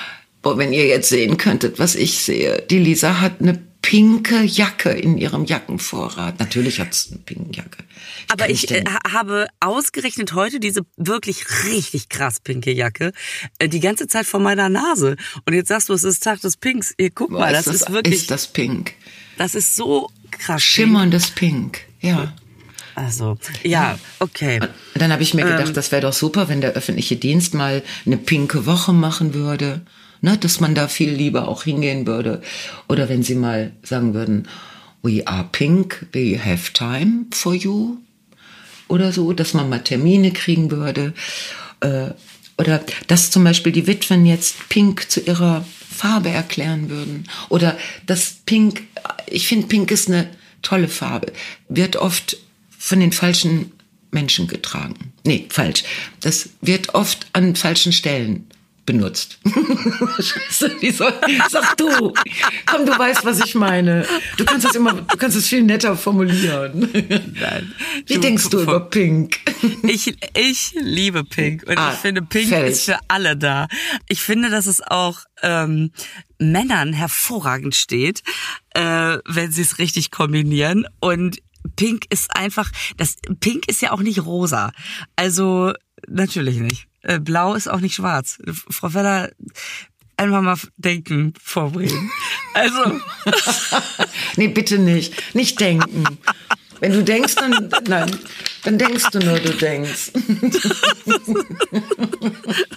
boah, 0.43 0.59
wenn 0.59 0.73
ihr 0.73 0.87
jetzt 0.87 1.09
sehen 1.09 1.37
könntet, 1.37 1.79
was 1.79 1.97
ich 1.97 2.19
sehe. 2.19 2.65
Die 2.71 2.79
Lisa 2.79 3.21
hat 3.21 3.41
eine 3.41 3.61
pinke 3.83 4.43
Jacke 4.43 4.91
in 4.91 5.19
ihrem 5.19 5.45
Jackenvorrat. 5.45 6.39
Natürlich 6.39 6.81
hat 6.81 6.93
es 6.93 7.09
eine 7.11 7.21
pinke 7.21 7.57
Jacke. 7.57 7.85
Aber 8.29 8.51
ich 8.51 8.71
äh, 8.71 8.85
habe 9.11 9.49
ausgerechnet 9.61 10.35
heute 10.35 10.61
diese 10.61 10.83
wirklich 10.97 11.45
richtig 11.65 12.09
krass 12.09 12.41
pinke 12.41 12.73
Jacke 12.73 13.13
äh, 13.59 13.69
die 13.69 13.81
ganze 13.81 14.07
Zeit 14.07 14.27
vor 14.27 14.41
meiner 14.41 14.69
Nase. 14.69 15.17
Und 15.47 15.55
jetzt 15.55 15.69
sagst 15.69 15.89
du, 15.89 15.95
es 15.95 16.05
ist 16.05 16.23
Tag 16.23 16.41
des 16.41 16.57
Pinks. 16.57 16.95
Hier, 16.99 17.11
guck 17.11 17.31
Boah, 17.31 17.41
mal, 17.41 17.53
das, 17.53 17.67
ist, 17.67 17.83
ist 17.83 17.93
wirklich. 17.93 18.15
Ist 18.15 18.31
das 18.31 18.47
Pink? 18.49 18.95
Das 19.37 19.55
ist 19.55 19.77
so 19.77 20.11
krass. 20.31 20.63
Schimmerndes 20.63 21.31
Pink, 21.31 21.81
ja. 22.01 22.35
Also, 22.95 23.39
ja, 23.63 23.97
okay. 24.19 24.59
Und 24.61 24.71
dann 25.01 25.13
habe 25.13 25.23
ich 25.23 25.33
mir 25.33 25.45
gedacht, 25.45 25.69
ähm, 25.69 25.75
das 25.75 25.93
wäre 25.93 26.03
doch 26.03 26.13
super, 26.13 26.49
wenn 26.49 26.61
der 26.61 26.73
öffentliche 26.73 27.15
Dienst 27.15 27.55
mal 27.55 27.85
eine 28.05 28.17
pinke 28.17 28.67
Woche 28.67 28.93
machen 28.93 29.35
würde 29.35 29.83
ne, 30.21 30.37
dass 30.37 30.61
man 30.61 30.75
da 30.75 30.89
viel 30.89 31.11
lieber 31.11 31.49
auch 31.49 31.65
hingehen 31.65 32.07
würde. 32.07 32.43
Oder 32.89 33.09
wenn 33.09 33.23
sie 33.23 33.35
mal 33.35 33.73
sagen 33.83 34.15
würden, 34.15 34.49
we 35.03 35.27
are 35.27 35.49
pink, 35.51 36.07
we 36.13 36.39
have 36.43 36.73
time 36.73 37.27
for 37.31 37.55
you. 37.55 37.99
Oder 38.89 39.13
so, 39.13 39.33
dass 39.33 39.55
man 39.55 39.69
mal 39.69 39.81
Termine 39.83 40.33
kriegen 40.33 40.71
würde. 40.71 41.13
Äh, 41.81 42.11
oder 42.57 42.85
dass 43.07 43.31
zum 43.31 43.45
Beispiel 43.45 43.73
die 43.73 43.87
Witwen 43.87 44.27
jetzt 44.27 44.69
Pink 44.69 45.11
zu 45.11 45.21
ihrer 45.21 45.65
Farbe 45.99 46.31
erklären 46.31 46.91
würden. 46.91 47.25
Oder 47.49 47.77
dass 48.07 48.39
Pink, 48.47 48.83
ich 49.27 49.47
finde 49.47 49.69
Pink 49.69 49.91
ist 49.91 50.09
eine 50.09 50.29
tolle 50.63 50.89
Farbe, 50.89 51.33
wird 51.69 51.97
oft 51.97 52.37
von 52.77 53.01
den 53.01 53.13
falschen 53.13 53.73
Menschen 54.11 54.49
getragen. 54.49 55.13
Nee, 55.25 55.47
falsch. 55.51 55.85
Das 56.21 56.51
wird 56.61 56.95
oft 56.95 57.27
an 57.33 57.55
falschen 57.55 57.93
Stellen 57.93 58.47
benutzt. 58.89 59.39
Scheiße, 60.19 60.77
wieso? 60.81 61.05
Sag 61.51 61.77
du. 61.77 62.15
Komm, 62.65 62.87
du 62.87 62.99
weißt, 62.99 63.23
was 63.23 63.39
ich 63.45 63.55
meine. 63.55 64.07
Du 64.39 64.47
kannst 64.47 64.67
es 64.67 64.75
immer, 64.75 64.95
du 64.95 65.17
kannst 65.19 65.37
es 65.37 65.47
viel 65.47 65.63
netter 65.63 65.95
formulieren. 65.95 66.89
Nein. 67.39 67.75
Wie 68.07 68.15
du, 68.15 68.21
denkst 68.21 68.49
du 68.49 68.61
über 68.63 68.81
Pink? 68.81 69.41
Ich, 69.83 70.17
ich 70.35 70.73
liebe 70.81 71.23
Pink 71.23 71.65
und 71.67 71.77
ah, 71.77 71.93
ich 71.93 71.99
finde, 71.99 72.23
Pink 72.23 72.49
fertig. 72.49 72.73
ist 72.73 72.85
für 72.87 72.99
alle 73.09 73.37
da. 73.37 73.69
Ich 74.09 74.23
finde, 74.23 74.49
dass 74.49 74.67
es 74.67 74.81
auch 74.81 75.21
ähm, 75.43 75.91
Männern 76.39 76.95
hervorragend 76.95 77.75
steht, 77.75 78.23
äh, 78.71 79.19
wenn 79.27 79.53
sie 79.53 79.63
es 79.63 79.77
richtig 79.79 80.11
kombinieren. 80.11 80.87
Und 81.01 81.43
Pink 81.77 82.07
ist 82.09 82.35
einfach, 82.35 82.71
das 82.97 83.17
Pink 83.41 83.69
ist 83.69 83.83
ja 83.83 83.93
auch 83.93 84.01
nicht 84.01 84.25
rosa. 84.25 84.73
Also 85.15 85.75
natürlich 86.07 86.59
nicht. 86.61 86.88
Äh, 87.03 87.21
blau 87.21 87.55
ist 87.55 87.69
auch 87.69 87.81
nicht 87.81 87.95
schwarz. 87.95 88.39
Frau 88.71 88.89
Feller, 88.89 89.31
einfach 90.17 90.43
mal 90.43 90.57
denken 90.77 91.35
vorbringen. 91.43 92.11
Also. 92.55 93.01
nee, 94.37 94.49
bitte 94.49 94.81
nicht. 94.81 95.15
Nicht 95.33 95.61
denken. 95.61 96.03
Wenn 96.81 96.93
du 96.93 97.05
denkst, 97.05 97.37
dann, 97.37 97.71
nein, 97.87 98.11
dann 98.65 98.79
denkst 98.79 99.05
du 99.13 99.21
nur, 99.21 99.39
du 99.39 99.53
denkst. 99.55 100.11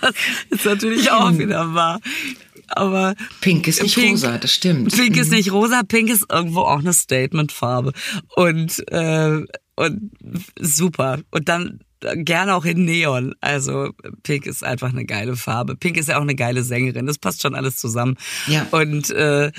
das 0.01 0.13
ist 0.49 0.65
natürlich 0.65 1.09
auch 1.09 1.35
wieder 1.35 1.73
wahr. 1.73 1.99
Aber 2.67 3.15
Pink 3.39 3.67
ist 3.67 3.81
nicht 3.81 3.95
Pink, 3.95 4.11
rosa, 4.11 4.37
das 4.37 4.53
stimmt. 4.53 4.95
Pink 4.95 5.17
ist 5.17 5.31
mhm. 5.31 5.37
nicht 5.37 5.51
rosa, 5.51 5.81
Pink 5.83 6.09
ist 6.09 6.25
irgendwo 6.31 6.61
auch 6.61 6.79
eine 6.79 6.93
Statementfarbe 6.93 7.93
und 8.35 8.87
äh, 8.91 9.41
und 9.75 10.11
super. 10.59 11.19
Und 11.31 11.49
dann 11.49 11.79
gerne 12.15 12.55
auch 12.55 12.65
in 12.65 12.85
Neon. 12.85 13.33
Also 13.41 13.91
Pink 14.23 14.45
ist 14.45 14.63
einfach 14.63 14.89
eine 14.89 15.05
geile 15.05 15.35
Farbe. 15.35 15.75
Pink 15.75 15.97
ist 15.97 16.09
ja 16.09 16.17
auch 16.17 16.21
eine 16.21 16.35
geile 16.35 16.63
Sängerin. 16.63 17.05
Das 17.05 17.17
passt 17.17 17.41
schon 17.41 17.55
alles 17.55 17.77
zusammen. 17.77 18.17
Ja. 18.47 18.67
Und 18.71 19.09
äh, 19.11 19.51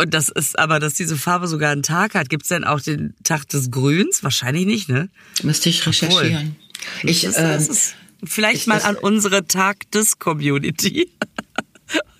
und 0.00 0.14
das 0.14 0.28
ist 0.28 0.56
aber, 0.58 0.78
dass 0.78 0.94
diese 0.94 1.16
Farbe 1.16 1.48
sogar 1.48 1.72
einen 1.72 1.82
Tag 1.82 2.14
hat. 2.14 2.28
Gibt 2.28 2.44
es 2.44 2.50
denn 2.50 2.62
auch 2.62 2.80
den 2.80 3.14
Tag 3.24 3.48
des 3.48 3.72
Grüns? 3.72 4.22
Wahrscheinlich 4.22 4.64
nicht, 4.64 4.88
ne? 4.88 5.10
Müsste 5.42 5.68
ich 5.68 5.84
recherchieren. 5.84 6.56
Obwohl. 7.00 7.10
Ich, 7.10 7.22
das, 7.22 7.34
das 7.34 7.66
ähm, 7.66 7.72
ist 7.72 7.94
vielleicht 8.22 8.60
ich, 8.60 8.66
mal 8.68 8.80
an 8.82 8.94
unsere 8.94 9.46
Tag 9.46 9.90
des 9.90 10.20
Community. 10.20 11.10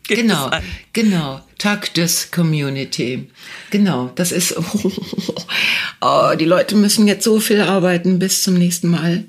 Genau, 0.09 0.51
genau. 0.93 1.41
Tag 1.59 1.95
des 1.95 2.31
Community. 2.31 3.29
Genau, 3.71 4.11
das 4.15 4.33
ist, 4.33 4.55
oh, 6.01 6.31
die 6.39 6.45
Leute 6.45 6.75
müssen 6.77 7.09
jetzt 7.09 7.25
so 7.25 7.41
viel 7.41 7.61
arbeiten 7.61 8.19
bis 8.19 8.43
zum 8.43 8.55
nächsten 8.55 8.89
Mal. 8.89 9.25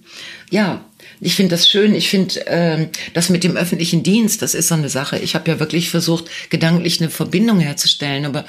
Ja, 0.50 0.86
ich 1.22 1.36
finde 1.36 1.56
das 1.56 1.70
schön. 1.70 1.96
Ich 1.96 2.10
finde 2.10 2.48
äh, 2.48 2.88
das 3.14 3.30
mit 3.30 3.44
dem 3.44 3.58
öffentlichen 3.58 4.04
Dienst, 4.04 4.42
das 4.42 4.56
ist 4.56 4.70
so 4.70 4.76
eine 4.76 4.90
Sache. 4.90 5.18
Ich 5.20 5.36
habe 5.36 5.52
ja 5.52 5.60
wirklich 5.60 5.90
versucht, 5.90 6.26
gedanklich 6.50 7.02
eine 7.02 7.10
Verbindung 7.10 7.60
herzustellen, 7.60 8.26
aber 8.26 8.46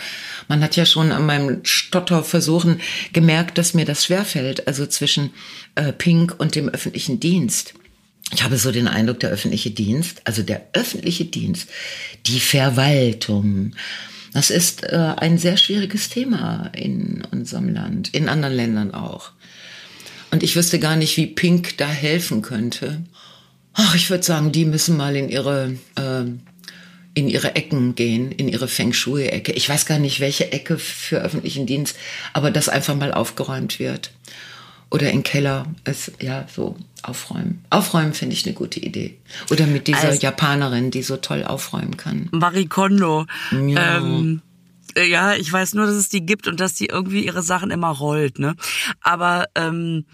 man 0.47 0.63
hat 0.63 0.77
ja 0.77 0.87
schon 0.87 1.11
an 1.11 1.27
meinem 1.27 1.61
Stotterversuchen 1.65 2.81
gemerkt, 3.13 3.59
dass 3.59 3.75
mir 3.75 3.85
das 3.85 4.05
schwerfällt, 4.05 4.69
also 4.69 4.87
zwischen 4.87 5.31
äh, 5.75 5.93
Pink 5.93 6.37
und 6.39 6.55
dem 6.55 6.69
öffentlichen 6.69 7.19
Dienst. 7.19 7.75
Ich 8.33 8.43
habe 8.43 8.57
so 8.57 8.71
den 8.71 8.89
Eindruck, 8.89 9.21
der 9.21 9.31
öffentliche 9.31 9.71
Dienst, 9.71 10.23
also 10.25 10.43
der 10.43 10.69
öffentliche 10.73 11.25
Dienst, 11.25 11.69
die 12.27 12.41
Verwaltung, 12.41 13.73
das 14.33 14.51
ist 14.51 14.85
äh, 14.85 15.15
ein 15.17 15.39
sehr 15.39 15.57
schwieriges 15.57 16.09
Thema 16.09 16.71
in 16.75 17.25
unserem 17.33 17.69
Land, 17.69 18.15
in 18.15 18.29
anderen 18.29 18.55
Ländern 18.55 18.95
auch. 18.95 19.33
Und 20.31 20.43
ich 20.43 20.55
wüsste 20.55 20.79
gar 20.79 20.97
nicht, 20.97 21.17
wie 21.17 21.27
Pink 21.27 21.77
da 21.79 21.89
helfen 21.89 22.41
könnte. 22.41 23.03
Ach, 23.75 23.95
ich 23.95 24.11
würde 24.11 24.23
sagen, 24.23 24.53
die 24.53 24.65
müssen 24.65 24.97
mal 24.97 25.17
in 25.17 25.29
ihre 25.29 25.77
äh, 25.97 26.25
in 27.15 27.29
ihre 27.29 27.57
Ecken 27.57 27.97
gehen, 27.97 28.31
in 28.31 28.49
ihre 28.49 28.69
Feng 28.69 28.93
Shui-Ecke. 28.93 29.53
Ich 29.53 29.69
weiß 29.69 29.85
gar 29.85 29.99
nicht, 29.99 30.21
welche 30.21 30.53
Ecke 30.53 30.79
für 30.79 31.19
öffentlichen 31.19 31.67
Dienst, 31.67 31.97
aber 32.33 32.53
dass 32.53 32.69
einfach 32.69 32.95
mal 32.95 33.13
aufgeräumt 33.13 33.81
wird. 33.81 34.13
Oder 34.91 35.11
in 35.11 35.23
Keller, 35.23 35.67
es, 35.85 36.11
ja, 36.21 36.47
so 36.53 36.77
aufräumen. 37.03 37.65
Aufräumen 37.71 38.13
finde 38.13 38.35
ich 38.35 38.45
eine 38.45 38.55
gute 38.55 38.81
Idee. 38.81 39.19
Oder 39.51 39.67
mit 39.67 39.87
dieser 39.87 40.09
also, 40.09 40.21
Japanerin, 40.21 40.91
die 40.91 41.03
so 41.03 41.17
toll 41.17 41.45
aufräumen 41.45 41.97
kann. 41.97 42.29
Marie 42.33 42.67
Kondo. 42.67 43.27
Ja. 43.53 43.99
Ähm, 43.99 44.43
ja, 44.97 45.35
ich 45.35 45.53
weiß 45.53 45.75
nur, 45.75 45.87
dass 45.87 45.95
es 45.95 46.09
die 46.09 46.27
gibt 46.27 46.49
und 46.49 46.59
dass 46.59 46.75
die 46.75 46.87
irgendwie 46.87 47.25
ihre 47.25 47.43
Sachen 47.43 47.71
immer 47.71 47.91
rollt, 47.91 48.41
ne? 48.41 48.57
Aber 49.01 49.47
ähm, 49.55 50.07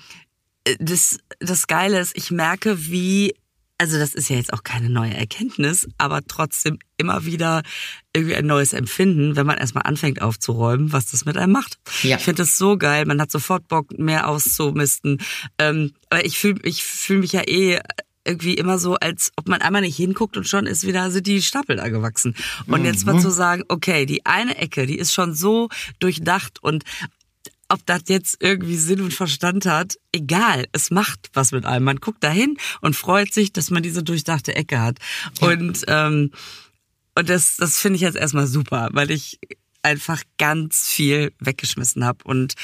das, 0.78 1.18
das 1.40 1.66
Geile 1.66 1.99
ist, 1.99 2.16
ich 2.16 2.30
merke, 2.30 2.90
wie 2.90 3.35
also 3.78 3.99
das 3.99 4.14
ist 4.14 4.30
ja 4.30 4.37
jetzt 4.37 4.52
auch 4.52 4.62
keine 4.62 4.88
neue 4.88 5.14
Erkenntnis, 5.14 5.87
aber 5.99 6.23
trotzdem 6.26 6.78
immer 6.97 7.26
wieder 7.26 7.62
irgendwie 8.14 8.35
ein 8.35 8.47
neues 8.47 8.73
Empfinden, 8.73 9.37
wenn 9.37 9.47
man 9.47 9.59
erstmal 9.59 9.85
anfängt 9.85 10.23
aufzuräumen, 10.23 10.92
was 10.92 11.11
das 11.11 11.26
mit 11.26 11.37
einem 11.37 11.52
macht. 11.52 11.78
Ja. 12.02 12.16
Ich 12.16 12.23
finde 12.23 12.42
das 12.42 12.56
so 12.56 12.78
geil, 12.78 13.04
man 13.04 13.21
hat 13.21 13.30
sofort 13.30 13.68
Bock, 13.68 13.99
mehr 13.99 14.28
auszumisten. 14.28 15.18
Ähm, 15.59 15.92
aber 16.09 16.25
ich 16.25 16.38
fühle 16.38 16.61
ich 16.62 16.85
fühl 16.85 17.18
mich 17.18 17.33
ja 17.33 17.42
eh 17.47 17.80
irgendwie 18.26 18.54
immer 18.54 18.78
so, 18.78 18.95
als 18.97 19.30
ob 19.37 19.49
man 19.49 19.62
einmal 19.62 19.83
nicht 19.83 19.97
hinguckt 19.97 20.37
und 20.37 20.49
schon 20.49 20.66
ist 20.66 20.87
wieder, 20.87 21.11
sind 21.11 21.26
die 21.26 21.42
Stapel 21.42 21.76
da 21.76 21.88
gewachsen. 21.88 22.35
Und 22.66 22.85
jetzt 22.85 23.06
mal 23.06 23.21
zu 23.21 23.30
sagen, 23.30 23.62
okay, 23.68 24.04
die 24.04 24.26
eine 24.26 24.56
Ecke, 24.59 24.87
die 24.87 24.99
ist 24.99 25.14
schon 25.14 25.35
so 25.35 25.68
durchdacht 26.00 26.62
und 26.62 26.83
ob 27.68 27.85
das 27.87 28.02
jetzt 28.08 28.37
irgendwie 28.40 28.76
Sinn 28.76 29.00
und 29.00 29.14
Verstand 29.14 29.66
hat, 29.66 29.96
egal, 30.12 30.66
es 30.73 30.90
macht 30.90 31.30
was 31.32 31.52
mit 31.52 31.64
einem. 31.64 31.85
Man 31.85 31.96
guckt 31.96 32.23
dahin 32.23 32.56
und 32.80 32.96
freut 32.96 33.32
sich, 33.32 33.52
dass 33.52 33.70
man 33.70 33.82
diese 33.82 34.02
durchdachte 34.02 34.54
Ecke 34.54 34.80
hat. 34.80 34.99
Ja. 35.40 35.49
Und 35.49 35.85
ähm, 35.88 36.30
und 37.18 37.30
das, 37.30 37.56
das 37.56 37.78
finde 37.78 37.96
ich 37.96 38.02
jetzt 38.02 38.16
erstmal 38.16 38.46
super, 38.46 38.90
weil 38.92 39.11
ich 39.11 39.38
einfach 39.82 40.23
ganz 40.37 40.87
viel 40.87 41.32
weggeschmissen 41.40 42.04
habe 42.04 42.23
und 42.25 42.54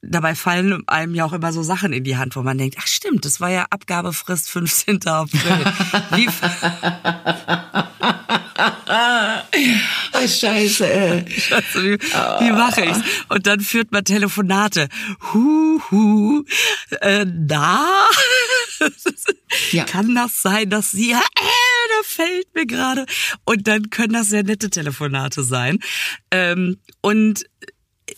dabei 0.00 0.34
fallen 0.34 0.88
einem 0.88 1.14
ja 1.14 1.26
auch 1.26 1.34
immer 1.34 1.52
so 1.52 1.62
Sachen 1.62 1.92
in 1.92 2.02
die 2.02 2.16
Hand, 2.16 2.34
wo 2.34 2.42
man 2.42 2.56
denkt, 2.56 2.76
ach 2.80 2.86
stimmt, 2.86 3.24
das 3.24 3.40
war 3.40 3.50
ja 3.50 3.66
Abgabefrist 3.70 4.48
15. 4.48 5.06
April. 5.06 5.40
Wie 6.10 6.26
oh, 10.12 10.28
scheiße. 10.28 10.90
Ey. 10.90 11.30
Scheiße, 11.30 11.82
wie, 11.82 11.98
wie 11.98 12.52
mache 12.52 12.84
ich's? 12.84 13.00
Und 13.28 13.46
dann 13.46 13.60
führt 13.60 13.92
man 13.92 14.04
Telefonate. 14.04 14.88
Hu, 15.32 15.80
hu, 15.90 16.44
äh, 17.00 17.26
da? 17.26 17.86
Ja. 19.70 19.84
Kann 19.84 20.14
das 20.14 20.42
sein, 20.42 20.70
dass 20.70 20.90
sie, 20.90 21.12
äh, 21.12 21.14
da 21.14 22.02
fällt 22.04 22.54
mir 22.54 22.66
gerade. 22.66 23.06
Und 23.44 23.68
dann 23.68 23.90
können 23.90 24.14
das 24.14 24.28
sehr 24.28 24.42
nette 24.42 24.70
Telefonate 24.70 25.42
sein. 25.42 25.78
Ähm, 26.30 26.78
und 27.00 27.44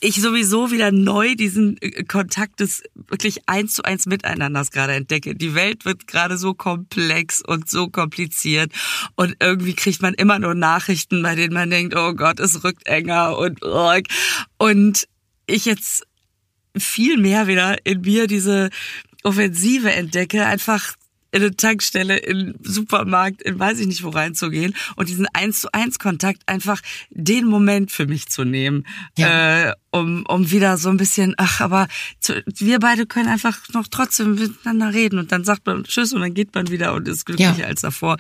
ich 0.05 0.21
sowieso 0.21 0.71
wieder 0.71 0.93
neu 0.93 1.35
diesen 1.35 1.79
äh, 1.81 2.05
Kontakt 2.05 2.61
des 2.61 2.83
wirklich 2.95 3.49
eins 3.49 3.75
zu 3.75 3.85
eins 3.85 4.05
Miteinanders 4.05 4.71
gerade 4.71 4.93
entdecke. 4.93 5.35
Die 5.35 5.55
Welt 5.55 5.87
wird 5.87 6.07
gerade 6.07 6.37
so 6.37 6.53
komplex 6.53 7.41
und 7.41 7.71
so 7.71 7.89
kompliziert 7.89 8.71
und 9.17 9.37
irgendwie 9.41 9.73
kriegt 9.73 10.03
man 10.03 10.13
immer 10.13 10.39
nur 10.39 10.55
Nachrichten, 10.55 11.23
bei 11.23 11.35
denen 11.35 11.55
man 11.55 11.71
denkt, 11.71 11.97
oh 11.97 12.13
Gott, 12.13 12.39
es 12.39 12.65
rückt 12.65 12.87
enger 12.87 13.39
und 13.39 13.61
und 14.59 15.09
ich 15.47 15.65
jetzt 15.65 16.07
viel 16.77 17.17
mehr 17.17 17.47
wieder 17.47 17.79
in 17.87 18.03
mir 18.03 18.27
diese 18.27 18.69
Offensive 19.23 19.91
entdecke, 19.91 20.45
einfach 20.45 20.97
in 21.35 21.43
eine 21.43 21.57
Tankstelle, 21.57 22.17
in 22.17 22.55
Supermarkt, 22.63 23.43
in 23.43 23.59
weiß 23.59 23.81
ich 23.81 23.89
nicht 23.89 24.05
wo 24.05 24.11
reinzugehen 24.11 24.75
und 24.95 25.09
diesen 25.09 25.27
eins 25.33 25.63
zu 25.63 25.73
eins 25.73 25.99
Kontakt 25.99 26.43
einfach 26.47 26.81
den 27.11 27.47
Moment 27.47 27.91
für 27.91 28.07
mich 28.07 28.29
zu 28.29 28.45
nehmen, 28.45 28.87
ja. 29.19 29.71
äh, 29.71 29.73
um, 29.91 30.25
um 30.29 30.53
wieder 30.53 30.77
so 30.77 30.91
ein 30.91 30.97
bisschen, 30.97 31.35
ach, 31.37 31.61
aber 31.61 31.89
zu, 32.21 32.41
wir 32.59 32.79
beide 32.79 33.07
können 33.07 33.29
einfach 33.29 33.59
noch 33.73 33.89
trotzdem 33.89 34.37
miteinander 34.37 34.95
reden 34.95 35.19
und 35.19 35.33
dann 35.33 35.43
sagt 35.43 35.67
man 35.67 35.83
Tschüss 35.83 36.13
und 36.13 36.21
dann 36.21 36.35
geht 36.35 36.55
man 36.55 36.71
wieder 36.71 36.95
und 36.95 37.09
ist 37.09 37.27
glücklicher 37.27 37.59
ja. 37.59 37.67
als 37.67 37.81
davor 37.81 38.17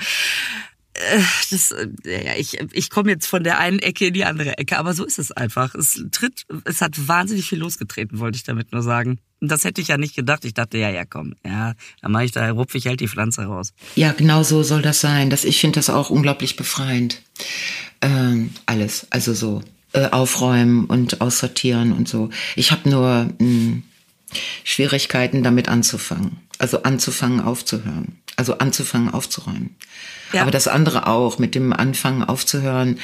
das, 1.50 1.70
äh, 1.72 1.88
ja, 2.04 2.34
ich, 2.36 2.58
ich 2.72 2.90
komme 2.90 3.10
jetzt 3.10 3.26
von 3.26 3.44
der 3.44 3.58
einen 3.58 3.78
Ecke 3.78 4.06
in 4.06 4.14
die 4.14 4.24
andere 4.24 4.58
Ecke, 4.58 4.78
aber 4.78 4.94
so 4.94 5.04
ist 5.04 5.18
es 5.18 5.32
einfach. 5.32 5.74
Es 5.74 6.04
tritt, 6.10 6.44
es 6.64 6.80
hat 6.80 7.08
wahnsinnig 7.08 7.48
viel 7.48 7.58
losgetreten, 7.58 8.18
wollte 8.18 8.36
ich 8.36 8.44
damit 8.44 8.72
nur 8.72 8.82
sagen. 8.82 9.18
Und 9.40 9.50
das 9.50 9.64
hätte 9.64 9.80
ich 9.80 9.88
ja 9.88 9.98
nicht 9.98 10.16
gedacht. 10.16 10.44
Ich 10.44 10.54
dachte, 10.54 10.78
ja, 10.78 10.90
ja, 10.90 11.04
komm, 11.04 11.34
ja, 11.44 11.74
dann 12.00 12.12
mache 12.12 12.24
ich 12.24 12.32
da, 12.32 12.48
rupfe 12.50 12.78
ich 12.78 12.86
halt 12.86 13.00
die 13.00 13.08
Pflanze 13.08 13.42
raus. 13.42 13.72
Ja, 13.94 14.12
genau 14.12 14.42
so 14.42 14.62
soll 14.62 14.82
das 14.82 15.00
sein. 15.00 15.30
Das, 15.30 15.44
ich 15.44 15.60
finde 15.60 15.78
das 15.78 15.90
auch 15.90 16.10
unglaublich 16.10 16.56
befreiend. 16.56 17.20
Ähm, 18.00 18.50
alles, 18.66 19.06
also 19.10 19.34
so 19.34 19.62
äh, 19.92 20.08
aufräumen 20.10 20.86
und 20.86 21.20
aussortieren 21.20 21.92
und 21.92 22.08
so. 22.08 22.30
Ich 22.56 22.72
habe 22.72 22.88
nur 22.88 23.24
mh, 23.24 23.32
hm, 23.38 23.82
Schwierigkeiten 24.64 25.42
damit 25.42 25.68
anzufangen. 25.68 26.38
Also 26.58 26.82
anzufangen 26.82 27.40
aufzuhören. 27.40 28.18
Also 28.36 28.58
anzufangen 28.58 29.14
aufzuräumen. 29.14 29.76
Ja. 30.32 30.42
Aber 30.42 30.50
das 30.50 30.66
andere 30.66 31.06
auch, 31.06 31.38
mit 31.38 31.54
dem 31.54 31.72
Anfangen 31.72 32.24
aufzuhören, 32.24 32.98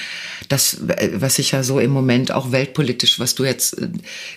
das, 0.49 0.79
was 1.15 1.39
ich 1.39 1.53
ja 1.53 1.63
so 1.63 1.79
im 1.79 1.93
Moment 1.93 2.33
auch 2.33 2.51
weltpolitisch, 2.51 3.21
was 3.21 3.37
du 3.37 3.45
jetzt 3.45 3.81
äh, 3.81 3.89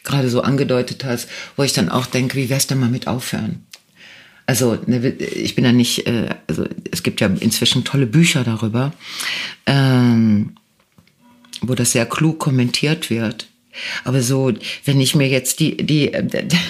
gerade 0.03 0.29
so 0.29 0.41
angedeutet 0.41 1.03
hast, 1.03 1.27
wo 1.57 1.63
ich 1.63 1.73
dann 1.73 1.89
auch 1.89 2.05
denke, 2.05 2.37
wie 2.37 2.49
wär's 2.49 2.67
denn 2.67 2.79
mal 2.79 2.89
mit 2.89 3.07
aufhören? 3.07 3.65
Also 4.45 4.77
ne, 4.85 5.07
ich 5.09 5.55
bin 5.55 5.65
ja 5.65 5.71
nicht, 5.71 6.05
äh, 6.05 6.29
also 6.47 6.65
es 6.91 7.01
gibt 7.01 7.21
ja 7.21 7.27
inzwischen 7.39 7.83
tolle 7.83 8.05
Bücher 8.05 8.43
darüber, 8.43 8.93
ähm, 9.65 10.53
wo 11.61 11.75
das 11.75 11.93
sehr 11.93 12.05
klug 12.05 12.39
kommentiert 12.39 13.09
wird. 13.09 13.47
Aber 14.03 14.21
so, 14.21 14.51
wenn 14.85 15.01
ich 15.01 15.15
mir 15.15 15.27
jetzt 15.27 15.59
die, 15.59 15.77
die, 15.77 16.11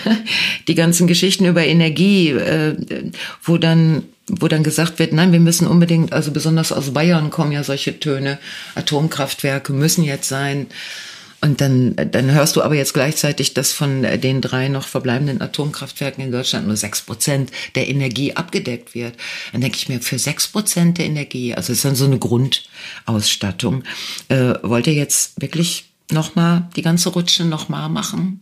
die 0.67 0.75
ganzen 0.75 1.07
Geschichten 1.07 1.45
über 1.45 1.65
Energie, 1.65 2.29
äh, 2.29 2.75
wo 3.43 3.57
dann, 3.57 4.03
wo 4.27 4.47
dann 4.47 4.63
gesagt 4.63 4.99
wird, 4.99 5.13
nein, 5.13 5.31
wir 5.31 5.39
müssen 5.39 5.67
unbedingt, 5.67 6.13
also 6.13 6.31
besonders 6.31 6.71
aus 6.71 6.93
Bayern 6.93 7.29
kommen 7.29 7.51
ja 7.51 7.63
solche 7.63 7.99
Töne, 7.99 8.39
Atomkraftwerke 8.75 9.73
müssen 9.73 10.03
jetzt 10.03 10.29
sein. 10.29 10.67
Und 11.41 11.59
dann, 11.59 11.97
dann 11.97 12.31
hörst 12.31 12.55
du 12.55 12.61
aber 12.61 12.75
jetzt 12.75 12.93
gleichzeitig, 12.93 13.53
dass 13.53 13.73
von 13.73 14.03
den 14.03 14.39
drei 14.39 14.69
noch 14.69 14.87
verbleibenden 14.87 15.41
Atomkraftwerken 15.41 16.23
in 16.23 16.31
Deutschland 16.31 16.67
nur 16.67 16.77
sechs 16.77 17.01
Prozent 17.01 17.51
der 17.75 17.89
Energie 17.89 18.33
abgedeckt 18.33 18.95
wird. 18.95 19.15
Dann 19.51 19.59
denke 19.59 19.75
ich 19.75 19.89
mir, 19.89 19.99
für 19.99 20.17
sechs 20.17 20.47
Prozent 20.47 20.99
der 20.99 21.05
Energie, 21.05 21.53
also 21.53 21.73
ist 21.73 21.83
dann 21.83 21.95
so 21.95 22.05
eine 22.05 22.17
Grundausstattung, 22.17 23.83
äh, 24.29 24.53
wollt 24.63 24.87
ihr 24.87 24.93
jetzt 24.93 25.41
wirklich 25.41 25.89
nochmal 26.11 26.69
die 26.77 26.81
ganze 26.81 27.09
Rutsche 27.09 27.43
nochmal 27.43 27.89
machen. 27.89 28.41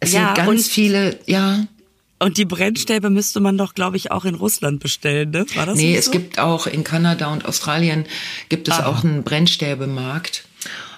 Es 0.00 0.12
ja, 0.12 0.34
sind 0.34 0.46
ganz 0.46 0.68
viele, 0.68 1.18
ja. 1.24 1.66
Und 2.24 2.38
die 2.38 2.46
Brennstäbe 2.46 3.10
müsste 3.10 3.40
man 3.40 3.58
doch, 3.58 3.74
glaube 3.74 3.98
ich, 3.98 4.10
auch 4.10 4.24
in 4.24 4.34
Russland 4.34 4.80
bestellen, 4.80 5.28
ne? 5.28 5.44
War 5.56 5.66
das 5.66 5.76
nee, 5.76 5.94
es 5.94 6.06
so? 6.06 6.10
gibt 6.10 6.38
auch 6.38 6.66
in 6.66 6.82
Kanada 6.82 7.30
und 7.30 7.44
Australien 7.44 8.06
gibt 8.48 8.66
es 8.66 8.74
Aha. 8.74 8.86
auch 8.86 9.04
einen 9.04 9.24
Brennstäbemarkt. 9.24 10.46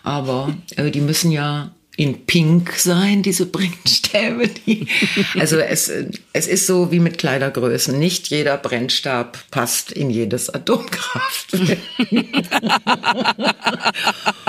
Aber 0.04 0.54
äh, 0.76 0.92
die 0.92 1.00
müssen 1.00 1.32
ja 1.32 1.72
in 1.96 2.26
Pink 2.26 2.74
sein, 2.76 3.24
diese 3.24 3.46
Brennstäbe. 3.46 4.46
Die, 4.48 4.86
also 5.38 5.56
es, 5.56 5.90
es 6.32 6.46
ist 6.46 6.68
so 6.68 6.92
wie 6.92 7.00
mit 7.00 7.18
Kleidergrößen. 7.18 7.98
Nicht 7.98 8.28
jeder 8.28 8.56
Brennstab 8.56 9.38
passt 9.50 9.90
in 9.90 10.10
jedes 10.10 10.48
Atomkraftwerk. 10.48 11.78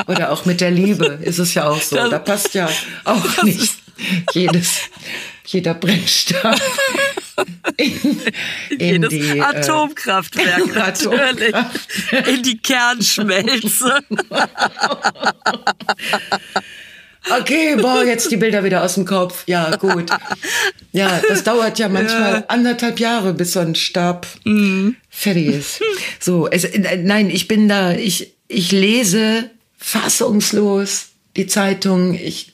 Oder 0.07 0.31
auch 0.31 0.45
mit 0.45 0.61
der 0.61 0.69
Liebe 0.69 1.19
ist 1.23 1.39
es 1.39 1.55
ja 1.55 1.67
auch 1.69 1.81
so. 1.81 1.95
Da 1.95 2.19
passt 2.19 2.53
ja 2.53 2.69
auch 3.03 3.43
nicht 3.43 3.73
jedes, 4.33 4.81
jeder 5.47 5.73
Brennstab. 5.73 6.59
In, 7.77 8.21
in 8.71 8.79
Jedes 8.79 9.09
die, 9.09 9.39
Atomkraftwerk, 9.39 10.67
äh, 10.75 10.79
natürlich. 10.79 11.53
Atomkraftwerk. 11.53 12.27
In 12.27 12.41
die 12.41 12.57
Kernschmelze. 12.57 13.99
Okay, 17.29 17.75
boah, 17.75 18.05
jetzt 18.05 18.31
die 18.31 18.37
Bilder 18.37 18.63
wieder 18.63 18.83
aus 18.83 18.93
dem 18.93 19.03
Kopf. 19.03 19.43
Ja, 19.47 19.75
gut. 19.75 20.09
Ja, 20.93 21.21
das 21.27 21.43
dauert 21.43 21.77
ja 21.77 21.89
manchmal 21.89 22.33
ja. 22.33 22.43
anderthalb 22.47 22.99
Jahre, 22.99 23.33
bis 23.33 23.53
so 23.53 23.59
ein 23.59 23.75
Stab 23.75 24.25
mhm. 24.45 24.95
fertig 25.09 25.47
ist. 25.47 25.81
So, 26.19 26.47
es, 26.47 26.63
äh, 26.63 26.97
nein, 26.97 27.29
ich 27.29 27.49
bin 27.49 27.67
da, 27.67 27.91
ich, 27.91 28.33
ich 28.47 28.71
lese 28.71 29.49
fassungslos 29.77 31.07
die 31.35 31.47
Zeitung. 31.47 32.13
Ich 32.13 32.53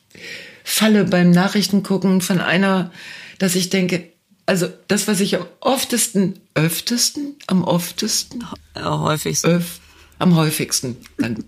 falle 0.63 1.06
beim 1.06 1.32
Nachrichtengucken 1.32 2.21
von 2.21 2.39
einer, 2.39 2.91
dass 3.39 3.56
ich 3.56 3.69
denke, 3.69 4.10
also 4.45 4.67
das, 4.88 5.08
was 5.08 5.19
ich 5.19 5.36
am 5.36 5.45
oftesten, 5.60 6.39
öftesten, 6.54 7.36
am 7.47 7.63
oftesten, 7.63 8.43
am 8.73 9.02
häufigsten, 9.02 9.49
öf, 9.49 9.80
am 10.19 10.36
häufigsten, 10.36 10.97
danke. 11.17 11.43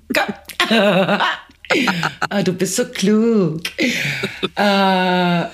ah, 2.29 2.43
du 2.43 2.53
bist 2.53 2.75
so 2.75 2.85
klug. 2.85 3.61
Äh, 4.55 5.45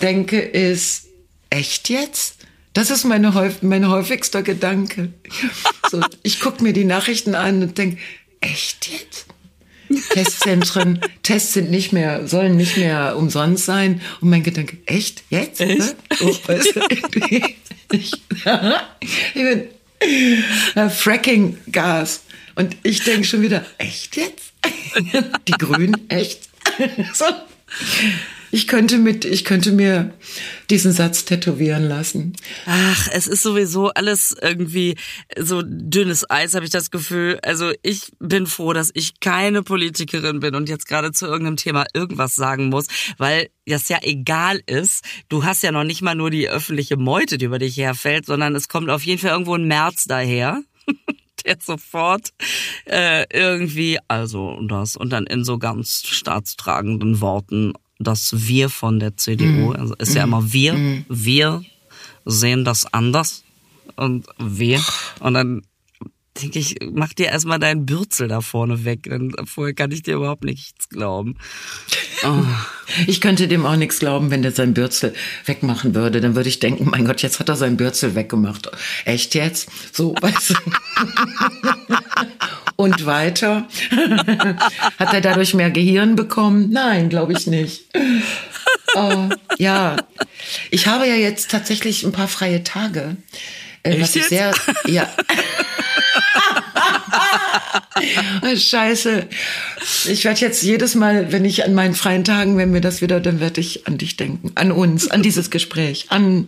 denke 0.00 0.40
ist, 0.40 1.06
echt 1.50 1.88
jetzt? 1.88 2.36
Das 2.72 2.90
ist 2.90 3.04
meine, 3.04 3.32
mein 3.62 3.88
häufigster 3.88 4.42
Gedanke. 4.42 5.12
So, 5.90 6.00
ich 6.22 6.38
gucke 6.38 6.62
mir 6.62 6.72
die 6.72 6.84
Nachrichten 6.84 7.34
an 7.34 7.62
und 7.62 7.78
denke, 7.78 7.98
echt 8.40 8.88
jetzt? 8.88 9.26
Testzentren, 10.10 11.00
Tests 11.22 11.54
sind 11.54 11.70
nicht 11.70 11.92
mehr, 11.92 12.26
sollen 12.26 12.56
nicht 12.56 12.76
mehr 12.76 13.16
umsonst 13.16 13.64
sein. 13.64 14.00
Und 14.20 14.30
mein 14.30 14.42
Gedanke, 14.42 14.78
echt? 14.86 15.24
Jetzt? 15.30 15.60
Echt? 15.60 15.96
Oh, 16.20 16.36
weißt 16.46 16.76
du, 16.76 16.80
ich, 17.90 18.12
ich 18.30 19.34
bin 19.34 19.64
äh, 20.74 20.88
Fracking-Gas. 20.88 22.22
Und 22.54 22.76
ich 22.82 23.04
denke 23.04 23.24
schon 23.24 23.42
wieder, 23.42 23.64
echt 23.78 24.16
jetzt? 24.16 24.52
Die 25.48 25.52
Grünen, 25.52 26.08
echt? 26.08 26.48
so. 27.14 27.24
Ich 28.50 28.66
könnte 28.66 28.98
mit, 28.98 29.24
ich 29.24 29.44
könnte 29.44 29.72
mir 29.72 30.14
diesen 30.70 30.92
Satz 30.92 31.24
tätowieren 31.24 31.84
lassen. 31.84 32.34
Ach, 32.66 33.08
es 33.12 33.26
ist 33.26 33.42
sowieso 33.42 33.88
alles 33.88 34.34
irgendwie 34.40 34.96
so 35.38 35.62
dünnes 35.64 36.28
Eis, 36.30 36.54
habe 36.54 36.64
ich 36.64 36.70
das 36.70 36.90
Gefühl. 36.90 37.38
Also 37.42 37.72
ich 37.82 38.12
bin 38.18 38.46
froh, 38.46 38.72
dass 38.72 38.90
ich 38.94 39.20
keine 39.20 39.62
Politikerin 39.62 40.40
bin 40.40 40.54
und 40.54 40.68
jetzt 40.68 40.86
gerade 40.86 41.12
zu 41.12 41.26
irgendeinem 41.26 41.56
Thema 41.56 41.86
irgendwas 41.94 42.34
sagen 42.34 42.68
muss, 42.68 42.86
weil 43.18 43.48
das 43.66 43.88
ja 43.88 43.98
egal 44.02 44.60
ist. 44.66 45.04
Du 45.28 45.44
hast 45.44 45.62
ja 45.62 45.72
noch 45.72 45.84
nicht 45.84 46.02
mal 46.02 46.14
nur 46.14 46.30
die 46.30 46.48
öffentliche 46.48 46.96
Meute, 46.96 47.38
die 47.38 47.46
über 47.46 47.58
dich 47.58 47.76
herfällt, 47.76 48.26
sondern 48.26 48.54
es 48.54 48.68
kommt 48.68 48.90
auf 48.90 49.04
jeden 49.04 49.20
Fall 49.20 49.30
irgendwo 49.30 49.54
ein 49.54 49.66
März 49.66 50.04
daher. 50.04 50.62
der 51.44 51.56
sofort 51.60 52.30
äh, 52.86 53.26
irgendwie, 53.32 53.98
also 54.08 54.60
das, 54.66 54.96
und 54.96 55.10
dann 55.10 55.26
in 55.26 55.44
so 55.44 55.58
ganz 55.58 56.02
staatstragenden 56.04 57.20
Worten 57.20 57.74
das 57.98 58.46
Wir 58.46 58.68
von 58.68 59.00
der 59.00 59.16
CDU. 59.16 59.70
Mm. 59.70 59.76
Also 59.76 59.94
ist 59.94 60.14
ja 60.14 60.24
immer 60.24 60.52
wir, 60.52 60.74
mm. 60.74 61.04
wir 61.08 61.62
sehen 62.24 62.64
das 62.64 62.92
anders 62.92 63.44
und 63.96 64.26
wir. 64.38 64.80
Und 65.20 65.34
dann 65.34 65.62
denke 66.40 66.58
ich, 66.58 66.76
mach 66.92 67.12
dir 67.12 67.26
erstmal 67.26 67.58
deinen 67.58 67.86
Bürzel 67.86 68.28
da 68.28 68.40
vorne 68.40 68.84
weg. 68.84 69.04
Denn 69.04 69.34
vorher 69.44 69.74
kann 69.74 69.90
ich 69.90 70.02
dir 70.02 70.16
überhaupt 70.16 70.44
nichts 70.44 70.88
glauben. 70.88 71.36
Oh. 72.24 72.42
Ich 73.06 73.20
könnte 73.20 73.48
dem 73.48 73.66
auch 73.66 73.76
nichts 73.76 73.98
glauben, 73.98 74.30
wenn 74.30 74.40
der 74.40 74.52
sein 74.52 74.72
Bürzel 74.72 75.12
wegmachen 75.44 75.94
würde. 75.94 76.22
Dann 76.22 76.34
würde 76.34 76.48
ich 76.48 76.58
denken, 76.58 76.88
mein 76.90 77.04
Gott, 77.04 77.20
jetzt 77.20 77.38
hat 77.38 77.50
er 77.50 77.54
sein 77.54 77.76
Bürzel 77.76 78.14
weggemacht. 78.14 78.70
Echt 79.04 79.34
jetzt? 79.34 79.68
So, 79.94 80.14
weißt 80.18 80.50
du. 80.50 80.54
Und 82.80 83.06
weiter? 83.06 83.66
hat 84.98 85.12
er 85.12 85.20
dadurch 85.20 85.52
mehr 85.52 85.72
Gehirn 85.72 86.14
bekommen? 86.14 86.70
Nein, 86.70 87.08
glaube 87.08 87.32
ich 87.32 87.48
nicht. 87.48 87.86
Oh, 88.94 89.30
ja, 89.58 89.96
ich 90.70 90.86
habe 90.86 91.08
ja 91.08 91.16
jetzt 91.16 91.50
tatsächlich 91.50 92.04
ein 92.04 92.12
paar 92.12 92.28
freie 92.28 92.62
Tage. 92.62 93.16
Äh, 93.82 94.00
was 94.00 94.14
ich 94.14 94.26
sehr, 94.26 94.54
ja. 94.86 95.12
Scheiße. 98.56 99.26
Ich 100.06 100.24
werde 100.24 100.40
jetzt 100.40 100.62
jedes 100.62 100.94
Mal, 100.94 101.32
wenn 101.32 101.44
ich 101.44 101.64
an 101.64 101.74
meinen 101.74 101.94
freien 101.94 102.22
Tagen, 102.22 102.56
wenn 102.58 102.70
mir 102.70 102.80
das 102.80 103.02
wieder, 103.02 103.18
dann 103.18 103.40
werde 103.40 103.60
ich 103.60 103.88
an 103.88 103.98
dich 103.98 104.16
denken, 104.16 104.52
an 104.54 104.70
uns, 104.70 105.10
an 105.10 105.24
dieses 105.24 105.50
Gespräch, 105.58 106.06
an. 106.10 106.46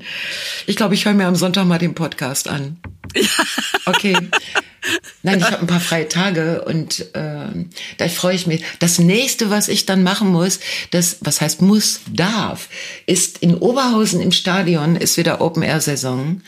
Ich 0.66 0.76
glaube, 0.76 0.94
ich 0.94 1.06
höre 1.06 1.14
mir 1.14 1.26
am 1.26 1.34
Sonntag 1.34 1.66
mal 1.66 1.78
den 1.78 1.94
Podcast 1.94 2.48
an. 2.48 2.76
Okay. 3.86 4.16
Nein, 5.22 5.38
ich 5.38 5.44
habe 5.44 5.60
ein 5.60 5.66
paar 5.66 5.80
freie 5.80 6.08
Tage 6.08 6.62
und 6.62 7.14
äh, 7.14 7.66
da 7.98 8.08
freue 8.08 8.34
ich 8.34 8.46
mich. 8.46 8.64
Das 8.78 8.98
nächste, 8.98 9.50
was 9.50 9.68
ich 9.68 9.84
dann 9.84 10.02
machen 10.02 10.28
muss, 10.28 10.60
das, 10.92 11.18
was 11.20 11.42
heißt 11.42 11.60
muss, 11.60 12.00
darf, 12.10 12.68
ist 13.04 13.38
in 13.38 13.54
Oberhausen 13.54 14.20
im 14.20 14.32
Stadion 14.32 14.96
ist 14.96 15.18
wieder 15.18 15.42
Open 15.42 15.62
Air 15.62 15.80
Saison 15.80 16.40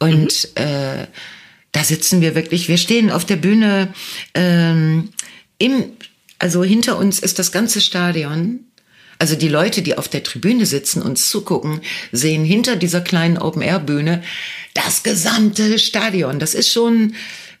und 0.00 0.48
mhm. 0.58 0.62
äh, 0.62 1.06
da 1.70 1.84
sitzen 1.84 2.20
wir 2.20 2.34
wirklich, 2.34 2.68
wir 2.68 2.78
stehen 2.78 3.10
auf 3.10 3.24
der 3.24 3.36
Bühne 3.36 3.92
ähm, 4.34 5.10
im, 5.58 5.84
also 6.38 6.64
hinter 6.64 6.98
uns 6.98 7.18
ist 7.18 7.38
das 7.38 7.52
ganze 7.52 7.80
Stadion. 7.80 8.60
Also 9.18 9.34
die 9.34 9.48
Leute, 9.48 9.82
die 9.82 9.96
auf 9.96 10.08
der 10.08 10.22
Tribüne 10.22 10.66
sitzen, 10.66 11.00
uns 11.00 11.30
zugucken, 11.30 11.80
sehen 12.12 12.44
hinter 12.44 12.76
dieser 12.76 13.00
kleinen 13.00 13.38
Open-Air-Bühne 13.38 14.22
das 14.74 15.02
gesamte 15.02 15.78
Stadion. 15.78 16.38
Das 16.38 16.54
ist 16.54 16.70
schon, 16.70 17.14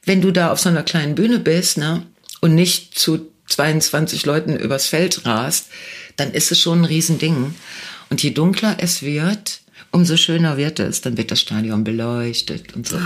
wenn 0.06 0.22
du 0.22 0.30
da 0.30 0.50
auf 0.50 0.60
so 0.60 0.68
einer 0.68 0.82
kleinen 0.82 1.14
Bühne 1.14 1.38
bist, 1.38 1.76
ne, 1.76 2.02
und 2.40 2.54
nicht 2.54 2.98
zu 2.98 3.30
22 3.48 4.24
Leuten 4.24 4.56
übers 4.56 4.86
Feld 4.86 5.26
rast, 5.26 5.68
dann 6.16 6.32
ist 6.32 6.50
es 6.50 6.58
schon 6.58 6.82
ein 6.82 6.84
Riesending. 6.84 7.54
Und 8.08 8.22
je 8.22 8.30
dunkler 8.30 8.76
es 8.78 9.02
wird, 9.02 9.60
umso 9.90 10.16
schöner 10.16 10.56
wird 10.56 10.80
es. 10.80 11.00
Dann 11.00 11.16
wird 11.16 11.30
das 11.30 11.40
Stadion 11.40 11.84
beleuchtet 11.84 12.74
und 12.74 12.88
so. 12.88 12.98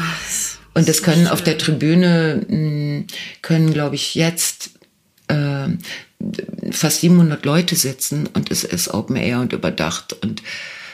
Und 0.74 0.88
es 0.88 1.02
können 1.02 1.26
auf 1.26 1.42
der 1.42 1.58
Tribüne, 1.58 2.44
hm, 2.48 3.06
können, 3.42 3.72
glaube 3.72 3.96
ich, 3.96 4.14
jetzt 4.14 4.70
äh, 5.28 5.68
fast 6.70 7.00
700 7.00 7.44
Leute 7.44 7.76
sitzen 7.76 8.26
und 8.26 8.50
es 8.50 8.64
ist 8.64 8.88
Open 8.88 9.16
Air 9.16 9.40
und 9.40 9.52
überdacht 9.52 10.12
und 10.22 10.42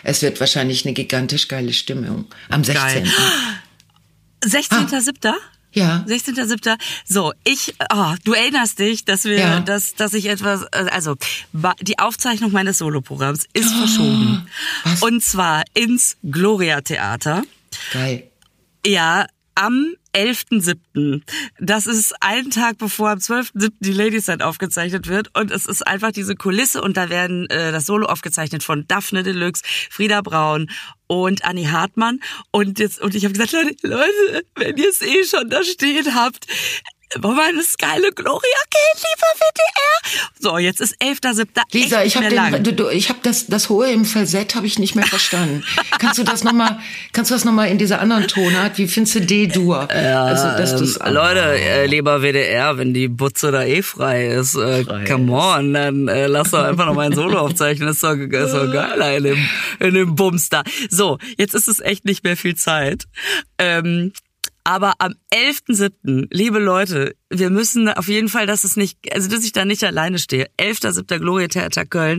es 0.02 0.22
wird 0.22 0.38
wahrscheinlich 0.38 0.84
eine 0.84 0.94
gigantisch 0.94 1.48
geile 1.48 1.72
Stimmung 1.72 2.26
am 2.48 2.62
16. 2.62 3.04
Geil. 3.04 3.12
16.07.? 4.44 5.34
Ja. 5.76 6.02
16.07. 6.08 6.78
So, 7.04 7.34
ich, 7.44 7.74
oh, 7.92 8.14
du 8.24 8.32
erinnerst 8.32 8.78
dich, 8.78 9.04
dass 9.04 9.24
wir, 9.24 9.38
ja. 9.38 9.60
dass, 9.60 9.94
dass 9.94 10.14
ich 10.14 10.26
etwas, 10.26 10.62
äh, 10.72 10.86
also 10.90 11.16
die 11.82 11.98
Aufzeichnung 11.98 12.50
meines 12.50 12.78
Soloprogramms 12.78 13.46
ist 13.52 13.74
oh, 13.74 13.78
verschoben. 13.80 14.48
Was? 14.84 15.02
Und 15.02 15.22
zwar 15.22 15.64
ins 15.74 16.16
Gloria 16.22 16.80
Theater. 16.80 17.42
Geil. 17.92 18.30
Ja, 18.86 19.26
am 19.56 19.94
11.7. 20.14 21.22
Das 21.58 21.86
ist 21.86 22.14
einen 22.22 22.50
Tag 22.50 22.78
bevor 22.78 23.10
am 23.10 23.18
12.7. 23.18 23.72
die 23.80 23.92
Ladies 23.92 24.28
Night 24.28 24.42
aufgezeichnet 24.42 25.08
wird 25.08 25.36
und 25.36 25.50
es 25.50 25.66
ist 25.66 25.86
einfach 25.86 26.12
diese 26.12 26.36
Kulisse 26.36 26.80
und 26.80 26.96
da 26.96 27.10
werden 27.10 27.50
äh, 27.50 27.72
das 27.72 27.86
Solo 27.86 28.06
aufgezeichnet 28.06 28.62
von 28.62 28.86
Daphne 28.86 29.22
Deluxe, 29.22 29.62
Frieda 29.90 30.20
Braun 30.22 30.70
und 31.06 31.44
Annie 31.44 31.70
Hartmann 31.70 32.20
und 32.50 32.78
jetzt 32.78 33.00
und 33.00 33.14
ich 33.14 33.24
habe 33.24 33.32
gesagt, 33.32 33.52
Leute, 33.52 33.76
Leute, 33.82 34.46
wenn 34.54 34.76
ihr 34.76 34.88
es 34.88 35.02
eh 35.02 35.24
schon 35.24 35.50
da 35.50 35.62
stehen 35.64 36.14
habt, 36.14 36.46
wollen 37.20 37.36
wir 37.36 37.44
eine 37.44 37.62
geile 37.78 38.12
Gloria 38.12 38.40
gehen, 38.70 38.96
lieber 38.96 39.30
WDR? 39.38 40.30
So, 40.40 40.58
jetzt 40.58 40.80
ist 40.80 41.00
11.7. 41.00 41.46
Lisa, 41.72 42.02
ich 42.02 42.16
habe 42.16 42.92
ich 42.92 43.08
habe 43.08 43.20
das 43.22 43.46
das 43.46 43.68
hohe 43.68 43.90
im 43.90 44.04
Falsett 44.04 44.54
habe 44.54 44.66
ich 44.66 44.78
nicht 44.78 44.94
mehr 44.94 45.06
verstanden. 45.06 45.64
kannst 45.98 46.18
du 46.18 46.24
das 46.24 46.44
noch 46.44 46.52
mal 46.52 46.78
kannst 47.12 47.30
du 47.30 47.34
das 47.34 47.44
noch 47.44 47.52
mal 47.52 47.66
in 47.66 47.78
dieser 47.78 48.00
anderen 48.00 48.26
Tonart, 48.28 48.78
wie 48.78 48.88
findest 48.88 49.16
du 49.16 49.20
D-Dur? 49.20 49.88
Ja, 49.92 50.24
also, 50.24 50.46
dass 50.58 51.00
ähm, 51.00 51.14
Leute, 51.14 51.40
äh, 51.40 51.86
lieber 51.86 52.22
WDR, 52.22 52.78
wenn 52.78 52.92
die 52.92 53.08
Butze 53.08 53.50
da 53.52 53.62
eh 53.62 53.82
frei 53.82 54.26
ist, 54.26 54.54
äh, 54.56 54.84
frei 54.84 55.04
come 55.04 55.32
on, 55.32 55.72
dann 55.74 56.08
äh, 56.08 56.26
lass 56.26 56.50
doch 56.50 56.64
einfach 56.64 56.86
noch 56.86 56.94
mal 56.94 57.06
ein 57.06 57.14
Solo 57.14 57.38
aufzeichnen, 57.38 57.88
das 57.88 57.96
ist 57.96 58.04
doch, 58.04 58.16
ist 58.16 58.54
doch 58.54 58.72
geil 58.72 59.16
in 59.16 59.24
dem, 59.24 59.48
in 59.80 59.94
dem 59.94 60.14
Bums 60.14 60.48
da. 60.48 60.62
So, 60.90 61.18
jetzt 61.36 61.54
ist 61.54 61.68
es 61.68 61.80
echt 61.80 62.04
nicht 62.04 62.24
mehr 62.24 62.36
viel 62.36 62.56
Zeit. 62.56 63.04
Ähm, 63.58 64.12
aber 64.66 64.94
am 64.98 65.14
11.7., 65.32 66.26
liebe 66.32 66.58
Leute, 66.58 67.14
wir 67.30 67.50
müssen 67.50 67.88
auf 67.88 68.08
jeden 68.08 68.28
Fall, 68.28 68.48
dass 68.48 68.64
es 68.64 68.76
nicht, 68.76 68.98
also 69.12 69.30
dass 69.30 69.44
ich 69.44 69.52
da 69.52 69.64
nicht 69.64 69.84
alleine 69.84 70.18
stehe. 70.18 70.48
11.7. 70.58 71.20
Gloria 71.20 71.46
Theater 71.46 71.86
Köln. 71.86 72.18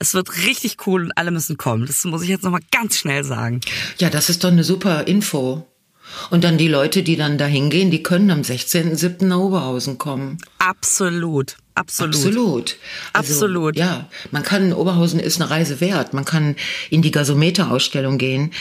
Es 0.00 0.12
wird 0.12 0.44
richtig 0.44 0.88
cool 0.88 1.04
und 1.04 1.12
alle 1.12 1.30
müssen 1.30 1.56
kommen. 1.56 1.86
Das 1.86 2.04
muss 2.04 2.22
ich 2.22 2.28
jetzt 2.28 2.42
nochmal 2.42 2.62
ganz 2.72 2.96
schnell 2.96 3.22
sagen. 3.22 3.60
Ja, 3.98 4.10
das 4.10 4.28
ist 4.28 4.42
doch 4.42 4.50
eine 4.50 4.64
super 4.64 5.06
Info. 5.06 5.68
Und 6.30 6.42
dann 6.42 6.58
die 6.58 6.66
Leute, 6.66 7.04
die 7.04 7.14
dann 7.14 7.38
da 7.38 7.46
hingehen, 7.46 7.92
die 7.92 8.02
können 8.02 8.32
am 8.32 8.40
16.7. 8.40 9.26
nach 9.26 9.38
Oberhausen 9.38 9.96
kommen. 9.96 10.38
Absolut. 10.58 11.56
Absolut. 11.76 12.16
Absolut. 12.16 12.76
Also, 13.12 13.34
Absolut. 13.34 13.76
Ja, 13.76 14.08
man 14.32 14.42
kann, 14.42 14.72
Oberhausen 14.72 15.20
ist 15.20 15.40
eine 15.40 15.48
Reise 15.48 15.80
wert. 15.80 16.12
Man 16.12 16.24
kann 16.24 16.56
in 16.90 17.02
die 17.02 17.12
Gasometer-Ausstellung 17.12 18.18
gehen, 18.18 18.52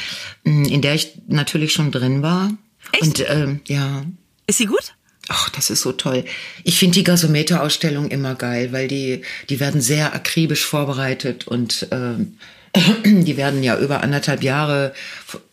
in 0.43 0.81
der 0.83 0.93
ich 0.93 1.19
natürlich 1.27 1.73
schon 1.73 1.91
drin 1.91 2.21
war. 2.21 2.51
Echt? 2.93 3.03
Und 3.03 3.25
ähm, 3.29 3.59
ja. 3.67 4.05
Ist 4.47 4.57
sie 4.57 4.65
gut? 4.65 4.93
Ach, 5.29 5.49
das 5.49 5.69
ist 5.69 5.81
so 5.81 5.93
toll. 5.93 6.25
Ich 6.63 6.79
finde 6.79 6.95
die 6.95 7.03
Gasometer-Ausstellung 7.03 8.09
immer 8.09 8.35
geil, 8.35 8.71
weil 8.71 8.87
die, 8.87 9.21
die 9.49 9.59
werden 9.59 9.81
sehr 9.81 10.13
akribisch 10.13 10.65
vorbereitet 10.65 11.47
und 11.47 11.87
ähm, 11.91 12.37
die 13.05 13.37
werden 13.37 13.63
ja 13.63 13.77
über 13.77 14.03
anderthalb 14.03 14.43
Jahre, 14.43 14.93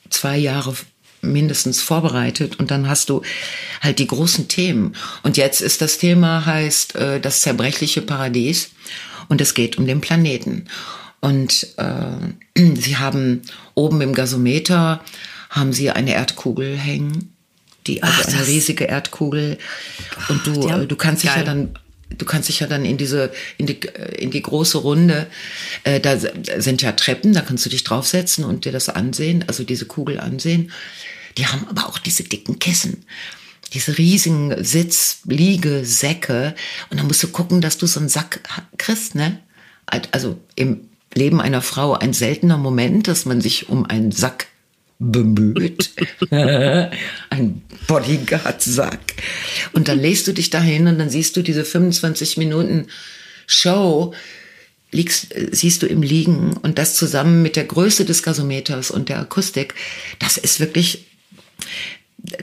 zwei 0.09 0.37
Jahre 0.37 0.75
mindestens 1.23 1.83
vorbereitet 1.83 2.59
und 2.59 2.71
dann 2.71 2.89
hast 2.89 3.11
du 3.11 3.23
halt 3.81 3.99
die 3.99 4.07
großen 4.07 4.49
Themen. 4.49 4.97
Und 5.23 5.37
jetzt 5.37 5.61
ist 5.61 5.83
das 5.83 5.99
Thema 5.99 6.47
heißt 6.47 6.97
äh, 6.97 7.21
das 7.21 7.43
zerbrechliche 7.43 8.03
Paradies 8.03 8.71
und 9.29 9.41
es 9.41 9.55
geht 9.55 9.79
um 9.79 9.87
den 9.87 10.01
Planeten. 10.01 10.67
Und 11.21 11.69
äh, 11.77 12.75
sie 12.75 12.97
haben 12.97 13.43
oben 13.75 14.01
im 14.01 14.15
Gasometer 14.15 15.05
haben 15.51 15.73
sie 15.73 15.91
eine 15.91 16.15
Erdkugel 16.15 16.77
hängen, 16.77 17.30
die 17.95 18.03
also 18.03 18.23
Ach, 18.23 18.35
eine 18.35 18.47
riesige 18.47 18.85
Erdkugel 18.85 19.59
und 20.29 20.47
du 20.47 20.69
äh, 20.69 20.87
du 20.87 20.97
kannst 20.97 21.23
dich 21.23 21.35
ja 21.35 21.43
dann 21.43 21.71
du 22.17 22.25
kannst 22.25 22.49
dich 22.49 22.61
ja 22.61 22.67
dann 22.67 22.85
in 22.85 22.97
diese 22.97 23.33
in 23.59 23.67
die 23.67 23.81
in 24.19 24.31
die 24.31 24.43
große 24.43 24.79
Runde 24.79 25.27
äh, 25.85 26.01
da 26.01 26.19
sind 26.19 26.83
ja 26.83 26.93
Treppen, 26.93 27.33
da 27.33 27.41
kannst 27.41 27.67
du 27.67 27.71
dich 27.71 27.85
draufsetzen 27.85 28.45
und 28.45 28.65
dir 28.65 28.73
das 28.73 28.89
ansehen, 28.89 29.45
also 29.47 29.65
diese 29.65 29.87
Kugel 29.87 30.21
ansehen. 30.21 30.73
Die 31.39 31.47
haben 31.47 31.67
aber 31.69 31.87
auch 31.87 31.99
diese 31.99 32.25
dicken 32.25 32.59
Kissen 32.59 33.05
diese 33.73 33.99
riesigen 33.99 34.65
Sitz, 34.65 35.21
Liege, 35.27 35.85
Säcke. 35.85 36.55
Und 36.91 36.99
dann 36.99 37.07
musst 37.07 37.23
du 37.23 37.29
gucken, 37.29 37.61
dass 37.61 37.79
du 37.79 37.87
so 37.87 38.01
einen 38.01 38.09
Sack 38.09 38.41
kriegst, 38.79 39.15
ne? 39.15 39.39
Also 40.13 40.39
im 40.57 40.89
Leben 41.15 41.41
einer 41.41 41.63
Frau 41.63 41.95
ein 41.95 42.13
seltener 42.13 42.59
Moment, 42.59 43.09
dass 43.09 43.25
man 43.25 43.41
sich 43.41 43.69
um 43.69 43.85
einen 43.85 44.13
Sack 44.13 44.47
bemüht. 45.01 45.91
Ein 46.31 47.63
Bodyguard-Sack. 47.89 49.15
Und 49.73 49.89
dann 49.89 49.99
lässt 49.99 50.29
du 50.29 50.33
dich 50.33 50.51
dahin 50.51 50.87
und 50.87 50.99
dann 50.99 51.11
siehst 51.11 51.37
du 51.37 51.43
diese 51.43 51.65
25 51.65 52.37
Minuten 52.37 52.87
Show, 53.47 54.15
liegst, 54.93 55.35
siehst 55.51 55.83
du 55.83 55.87
im 55.87 56.03
Liegen 56.03 56.57
und 56.59 56.79
das 56.79 56.95
zusammen 56.95 57.43
mit 57.43 57.57
der 57.57 57.65
Größe 57.65 58.05
des 58.05 58.23
Gasometers 58.23 58.91
und 58.91 59.09
der 59.09 59.19
Akustik, 59.19 59.75
das 60.19 60.37
ist 60.37 60.61
wirklich 60.61 61.07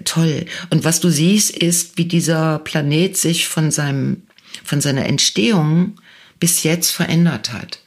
toll. 0.04 0.46
Und 0.72 0.84
was 0.84 1.00
du 1.00 1.10
siehst, 1.10 1.56
ist, 1.56 1.98
wie 1.98 2.06
dieser 2.06 2.60
Planet 2.60 3.16
sich 3.16 3.48
von 3.48 3.70
seinem, 3.70 4.24
von 4.64 4.82
seiner 4.82 5.06
Entstehung 5.06 6.00
bis 6.40 6.64
jetzt 6.64 6.90
verändert 6.90 7.54
hat. 7.54 7.80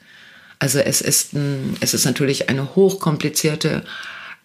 Also 0.59 0.79
es 0.79 1.01
ist, 1.01 1.33
ein, 1.33 1.75
es 1.81 1.93
ist 1.93 2.05
natürlich 2.05 2.47
eine 2.49 2.75
hochkomplizierte 2.75 3.83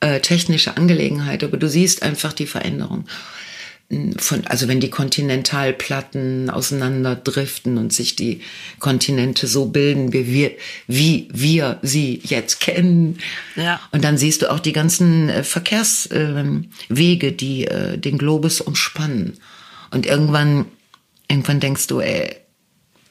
äh, 0.00 0.20
technische 0.20 0.76
Angelegenheit, 0.76 1.42
aber 1.44 1.56
du 1.56 1.68
siehst 1.68 2.02
einfach 2.02 2.32
die 2.32 2.46
Veränderung. 2.46 3.06
Von, 4.18 4.44
also 4.48 4.66
wenn 4.66 4.80
die 4.80 4.90
Kontinentalplatten 4.90 6.50
auseinanderdriften 6.50 7.78
und 7.78 7.92
sich 7.92 8.16
die 8.16 8.40
Kontinente 8.80 9.46
so 9.46 9.66
bilden, 9.66 10.12
wie 10.12 10.26
wir, 10.26 10.50
wie 10.88 11.28
wir 11.32 11.78
sie 11.82 12.20
jetzt 12.24 12.59
kennen. 12.59 13.18
Ja. 13.54 13.80
Und 13.92 14.02
dann 14.02 14.18
siehst 14.18 14.42
du 14.42 14.50
auch 14.50 14.59
die 14.59 14.72
ganzen 14.72 15.28
äh, 15.28 15.44
Verkehrswege, 15.44 17.28
äh, 17.28 17.32
die 17.32 17.66
äh, 17.68 17.96
den 17.96 18.18
Globus 18.18 18.61
umspannen. 18.61 19.38
Und 19.92 20.04
irgendwann, 20.04 20.66
irgendwann 21.28 21.61
denkst 21.61 21.87
du, 21.87 22.00
ey, 22.00 22.35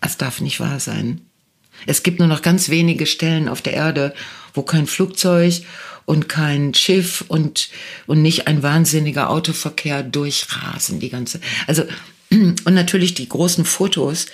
das 0.01 0.17
darf 0.17 0.41
nicht 0.41 0.59
wahr 0.59 0.81
sein. 0.81 1.21
Es 1.85 2.03
gibt 2.03 2.19
nur 2.19 2.27
noch 2.27 2.41
ganz 2.41 2.69
wenige 2.69 3.05
Stellen 3.05 3.47
auf 3.47 3.61
der 3.61 3.73
Erde, 3.73 4.13
wo 4.53 4.61
kein 4.61 4.87
Flugzeug 4.87 5.61
und 6.05 6.29
kein 6.29 6.73
Schiff 6.73 7.23
und, 7.27 7.69
und 8.05 8.21
nicht 8.21 8.47
ein 8.47 8.63
wahnsinniger 8.63 9.29
Autoverkehr 9.29 10.03
durchrasen, 10.03 10.99
die 10.99 11.09
ganze. 11.09 11.41
Also, 11.67 11.83
und 12.31 12.73
natürlich 12.73 13.13
die 13.13 13.29
großen 13.29 13.65
Fotos 13.65 14.27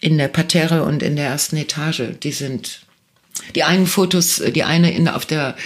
in 0.00 0.18
der 0.18 0.28
Parterre 0.28 0.82
und 0.82 1.02
in 1.02 1.16
der 1.16 1.26
ersten 1.26 1.56
Etage, 1.56 2.02
die 2.22 2.32
sind, 2.32 2.80
die 3.54 3.64
einen 3.64 3.86
Fotos, 3.86 4.42
die 4.54 4.64
eine 4.64 4.94
in, 4.94 5.08
auf 5.08 5.26
der 5.26 5.56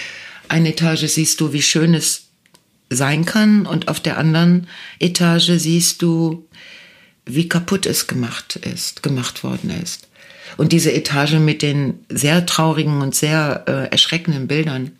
einen 0.47 0.65
Etage 0.65 1.05
siehst 1.05 1.39
du, 1.41 1.53
wie 1.53 1.61
schön 1.61 1.93
es 1.93 2.29
sein 2.89 3.25
kann 3.25 3.65
und 3.65 3.87
auf 3.87 3.99
der 3.99 4.17
anderen 4.17 4.67
Etage 4.99 5.51
siehst 5.57 6.01
du, 6.01 6.47
wie 7.25 7.47
kaputt 7.47 7.85
es 7.85 8.07
gemacht 8.07 8.55
ist, 8.55 9.03
gemacht 9.03 9.43
worden 9.43 9.69
ist. 9.69 10.07
Und 10.57 10.71
diese 10.71 10.91
Etage 10.91 11.33
mit 11.33 11.61
den 11.61 11.99
sehr 12.09 12.45
traurigen 12.45 13.01
und 13.01 13.13
sehr 13.13 13.65
äh, 13.67 13.91
erschreckenden 13.91 14.47
Bildern, 14.47 14.97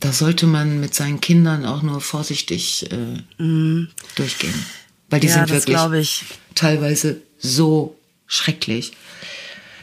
da 0.00 0.12
sollte 0.12 0.46
man 0.46 0.80
mit 0.80 0.94
seinen 0.94 1.20
Kindern 1.20 1.64
auch 1.64 1.82
nur 1.82 2.00
vorsichtig 2.00 2.88
äh, 2.92 3.42
mm. 3.42 3.88
durchgehen. 4.14 4.54
Weil 5.10 5.20
die 5.20 5.26
ja, 5.28 5.34
sind 5.46 5.50
wirklich 5.50 6.24
teilweise 6.54 7.20
so 7.38 7.96
schrecklich. 8.26 8.92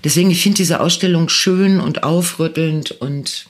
Deswegen, 0.04 0.30
ich 0.30 0.42
finde 0.44 0.58
diese 0.58 0.80
Ausstellung 0.80 1.30
schön 1.30 1.80
und 1.80 2.04
aufrüttelnd 2.04 2.92
und, 2.92 3.48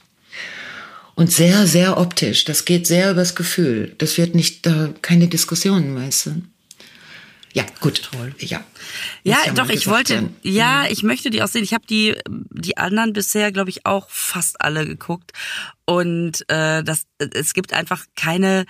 und 1.15 1.31
sehr, 1.31 1.67
sehr 1.67 1.97
optisch. 1.97 2.45
Das 2.45 2.65
geht 2.65 2.87
sehr 2.87 3.11
übers 3.11 3.35
Gefühl. 3.35 3.93
Das 3.97 4.17
wird 4.17 4.35
nicht, 4.35 4.65
da 4.65 4.89
keine 5.01 5.27
Diskussionen, 5.27 5.95
weißt 5.95 6.27
du. 6.27 6.41
Ja, 7.55 7.63
gut. 7.79 8.01
Toll. 8.11 8.35
Ja. 8.37 8.65
Ja, 9.23 9.37
doch, 9.53 9.69
ich 9.69 9.87
wollte, 9.87 10.15
werden. 10.15 10.35
ja, 10.41 10.81
mhm. 10.81 10.87
ich 10.91 11.03
möchte 11.03 11.29
die 11.29 11.41
auch 11.41 11.47
sehen. 11.47 11.63
Ich 11.63 11.73
habe 11.73 11.87
die, 11.87 12.13
die 12.27 12.75
anderen 12.75 13.13
bisher, 13.13 13.53
glaube 13.53 13.69
ich, 13.69 13.85
auch 13.85 14.09
fast 14.09 14.59
alle 14.59 14.85
geguckt. 14.85 15.31
Und 15.85 16.47
äh, 16.49 16.83
das, 16.83 17.03
es 17.17 17.53
gibt 17.53 17.71
einfach 17.71 18.03
keine 18.17 18.65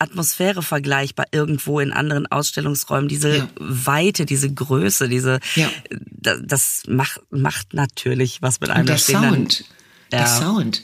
Atmosphäre 0.00 0.64
vergleichbar 0.64 1.26
irgendwo 1.30 1.78
in 1.78 1.92
anderen 1.92 2.26
Ausstellungsräumen. 2.26 3.08
Diese 3.08 3.36
ja. 3.36 3.48
Weite, 3.56 4.26
diese 4.26 4.52
Größe, 4.52 5.08
diese, 5.08 5.38
ja. 5.54 5.70
das, 5.90 6.40
das 6.42 6.82
macht, 6.88 7.20
macht 7.30 7.72
natürlich 7.72 8.42
was 8.42 8.58
mit 8.58 8.70
einem. 8.70 8.80
Und 8.80 8.88
der 8.88 8.98
Sound. 8.98 9.64
Ja. 10.10 10.18
Der 10.18 10.26
Sound. 10.26 10.82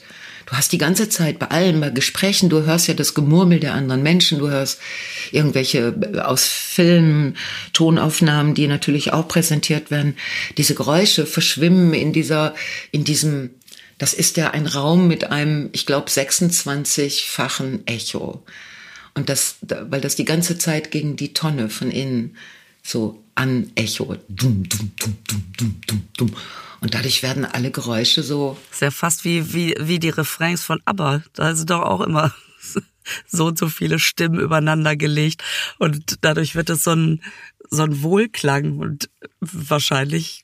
Du 0.51 0.57
hast 0.57 0.73
die 0.73 0.77
ganze 0.77 1.07
Zeit 1.07 1.39
bei 1.39 1.47
allen, 1.47 1.79
bei 1.79 1.91
Gesprächen, 1.91 2.49
du 2.49 2.63
hörst 2.63 2.89
ja 2.89 2.93
das 2.93 3.13
Gemurmel 3.13 3.61
der 3.61 3.73
anderen 3.73 4.03
Menschen, 4.03 4.37
du 4.37 4.49
hörst 4.49 4.81
irgendwelche 5.31 5.95
äh, 6.13 6.19
aus 6.19 6.45
Filmen, 6.45 7.37
Tonaufnahmen, 7.71 8.53
die 8.53 8.67
natürlich 8.67 9.13
auch 9.13 9.29
präsentiert 9.29 9.91
werden. 9.91 10.17
Diese 10.57 10.75
Geräusche 10.75 11.25
verschwimmen 11.25 11.93
in 11.93 12.11
dieser, 12.11 12.53
in 12.91 13.05
diesem, 13.05 13.51
das 13.97 14.13
ist 14.13 14.35
ja 14.35 14.51
ein 14.51 14.67
Raum 14.67 15.07
mit 15.07 15.31
einem, 15.31 15.69
ich 15.71 15.85
glaube, 15.85 16.09
26-fachen 16.09 17.87
Echo. 17.87 18.43
Und 19.13 19.29
das, 19.29 19.55
weil 19.61 20.01
das 20.01 20.17
die 20.17 20.25
ganze 20.25 20.57
Zeit 20.57 20.91
gegen 20.91 21.15
die 21.15 21.33
Tonne 21.33 21.69
von 21.69 21.91
innen 21.91 22.35
so 22.83 23.23
an 23.35 23.71
Echo. 23.75 24.17
Dum, 24.27 24.67
dum, 24.67 24.91
dum, 24.99 25.17
dum, 25.29 25.43
dum, 25.57 25.81
dum, 25.87 26.03
dum. 26.17 26.35
Und 26.81 26.95
dadurch 26.95 27.21
werden 27.21 27.45
alle 27.45 27.71
Geräusche 27.71 28.23
so. 28.23 28.57
Ist 28.71 28.81
ja 28.81 28.91
fast 28.91 29.23
wie, 29.23 29.53
wie, 29.53 29.75
wie 29.79 29.99
die 29.99 30.09
Refrains 30.09 30.63
von 30.63 30.81
ABBA. 30.85 31.21
Da 31.33 31.55
sind 31.55 31.69
doch 31.69 31.83
auch 31.83 32.01
immer 32.01 32.33
so 33.27 33.45
und 33.45 33.57
so 33.57 33.69
viele 33.69 33.99
Stimmen 33.99 34.39
übereinander 34.39 34.95
gelegt. 34.95 35.43
Und 35.77 36.17
dadurch 36.21 36.55
wird 36.55 36.71
es 36.71 36.83
so 36.83 36.91
ein, 36.91 37.21
so 37.69 37.83
ein 37.83 38.01
Wohlklang 38.01 38.79
und 38.79 39.09
wahrscheinlich 39.39 40.43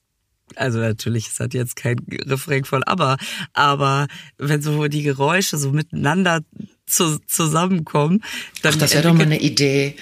also 0.56 0.80
natürlich 0.80 1.28
ist 1.28 1.40
das 1.42 1.50
jetzt 1.52 1.76
kein 1.76 1.98
Refrain 2.26 2.64
von 2.64 2.82
ABBA, 2.82 3.18
aber 3.52 4.08
wenn 4.38 4.62
so 4.62 4.88
die 4.88 5.04
Geräusche 5.04 5.58
so 5.58 5.72
miteinander 5.72 6.42
zu, 6.86 7.20
zusammenkommen, 7.28 8.24
dann 8.62 8.74
Ach, 8.76 8.80
das 8.80 8.94
wäre 8.94 9.04
doch 9.04 9.14
mal 9.14 9.24
eine 9.24 9.42
Idee 9.42 9.98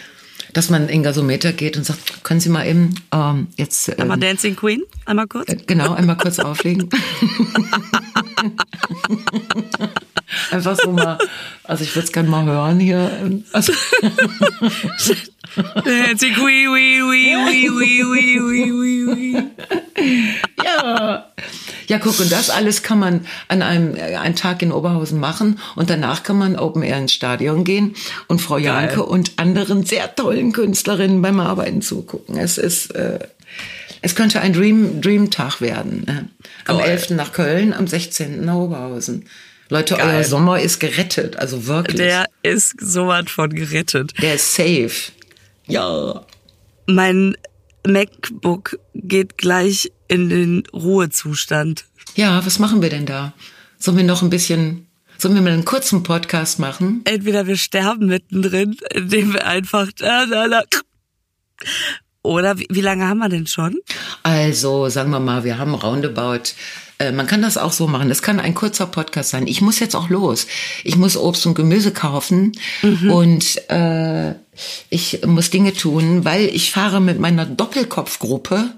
dass 0.56 0.70
man 0.70 0.88
in 0.88 1.04
Gasometer 1.04 1.52
geht 1.52 1.76
und 1.76 1.84
sagt, 1.84 2.24
können 2.24 2.40
Sie 2.40 2.48
mal 2.48 2.66
eben 2.66 2.96
ähm, 3.12 3.48
jetzt... 3.58 3.90
Ähm, 3.90 3.96
einmal 4.00 4.18
Dancing 4.18 4.56
Queen, 4.56 4.84
einmal 5.06 5.28
kurz? 5.28 5.50
Äh, 5.50 5.58
genau, 5.68 5.94
einmal 5.94 6.16
kurz 6.16 6.40
auflegen. 6.40 6.90
Einfach 10.52 10.78
so 10.82 10.94
mal, 10.94 11.18
also 11.66 11.84
ich 11.84 11.94
würde 11.94 12.06
es 12.06 12.14
gerne 12.14 12.30
mal 12.30 12.46
hören 12.46 12.80
hier. 12.80 13.12
Also 13.52 13.74
Dancing 15.84 16.34
Queen, 16.36 16.72
wee, 16.72 17.02
wee, 17.02 17.36
wee, 17.36 17.70
wee, 17.70 18.06
wee, 18.06 18.72
wee, 18.72 19.36
wee. 19.36 19.44
Ja. 20.64 21.32
Ja, 21.88 21.98
guck, 22.00 22.20
und 22.20 22.32
das 22.32 22.50
alles 22.50 22.84
kann 22.84 23.00
man 23.00 23.26
an 23.48 23.62
einem 23.62 23.96
äh, 23.96 24.16
einen 24.16 24.36
Tag 24.36 24.62
in 24.62 24.72
Oberhausen 24.72 25.20
machen 25.20 25.60
und 25.76 25.90
danach 25.90 26.24
kann 26.24 26.38
man 26.38 26.56
Open 26.56 26.84
Air 26.84 26.98
ins 26.98 27.14
Stadion 27.14 27.64
gehen 27.64 27.96
und 28.28 28.42
Frau. 28.42 28.58
Janke 28.58 29.04
und 29.04 29.34
anderen 29.38 29.86
sehr 29.86 30.16
tollen 30.16 30.52
Künstlerinnen 30.54 31.22
beim 31.22 31.40
Arbeiten 31.40 31.82
zugucken. 31.82 32.38
Es 32.38 32.58
ist 32.58 32.96
äh, 32.96 33.20
es 34.02 34.16
könnte 34.16 34.40
ein 34.42 34.54
Dream 34.54 35.02
Dream 35.02 35.32
Tag 35.32 35.62
werden. 35.62 36.04
Ne? 36.06 36.30
Am 36.66 36.78
Geil. 36.78 36.92
11. 36.92 37.12
nach 37.12 37.34
Köln, 37.34 37.74
am 37.74 37.88
16. 37.88 38.46
nach 38.46 38.56
Oberhausen. 38.56 39.26
Leute, 39.70 39.96
Geil. 39.96 40.18
euer 40.18 40.24
Sommer 40.24 40.60
ist 40.60 40.80
gerettet, 40.80 41.38
also 41.38 41.66
wirklich. 41.66 41.98
Der 41.98 42.26
ist 42.44 42.80
sowas 42.80 43.26
von 43.28 43.50
gerettet. 43.50 44.14
Der 44.22 44.36
ist 44.36 44.54
safe. 44.54 45.12
Ja. 45.66 46.24
Mein 46.86 47.36
MacBook 47.88 48.78
geht 48.94 49.38
gleich 49.38 49.92
in 50.08 50.30
den 50.30 50.64
Ruhezustand. 50.74 51.86
Ja, 52.16 52.46
was 52.46 52.60
machen 52.60 52.82
wir 52.82 52.90
denn 52.90 53.06
da? 53.06 53.34
Sollen 53.78 53.98
wir 53.98 54.04
noch 54.04 54.22
ein 54.22 54.30
bisschen, 54.30 54.88
sollen 55.18 55.36
wir 55.36 55.42
mal 55.42 55.52
einen 55.52 55.66
kurzen 55.66 56.04
Podcast 56.04 56.60
machen? 56.60 57.02
Entweder 57.06 57.48
wir 57.48 57.58
sterben 57.58 58.08
mittendrin, 58.08 58.78
indem 58.94 59.34
wir 59.34 59.46
einfach 59.46 59.92
da, 59.98 60.26
da, 60.26 60.48
da. 60.48 60.64
Oder 62.22 62.58
wie, 62.58 62.68
wie 62.70 62.82
lange 62.82 63.08
haben 63.08 63.20
wir 63.20 63.30
denn 63.30 63.48
schon? 63.48 63.78
Also, 64.24 64.90
sagen 64.90 65.12
wir 65.12 65.20
mal, 65.20 65.44
wir 65.44 65.58
haben 65.58 65.76
roundabout 65.76 66.54
äh, 67.00 67.12
man 67.12 67.28
kann 67.28 67.42
das 67.42 67.58
auch 67.58 67.74
so 67.74 67.88
machen. 67.88 68.10
Das 68.10 68.22
kann 68.22 68.40
ein 68.40 68.56
kurzer 68.56 68.86
Podcast 68.86 69.30
sein. 69.30 69.48
Ich 69.48 69.62
muss 69.62 69.80
jetzt 69.80 69.96
auch 69.96 70.10
los. 70.10 70.48
Ich 70.84 70.96
muss 70.96 71.18
Obst 71.18 71.46
und 71.46 71.56
Gemüse 71.56 71.92
kaufen 71.92 72.54
mhm. 72.82 73.12
und 73.12 73.70
äh, 73.70 74.36
ich 74.90 75.22
muss 75.26 75.50
Dinge 75.50 75.74
tun, 75.74 76.24
weil 76.24 76.46
ich 76.46 76.72
fahre 76.72 77.02
mit 77.02 77.20
meiner 77.20 77.46
Doppelkopfgruppe 77.46 78.72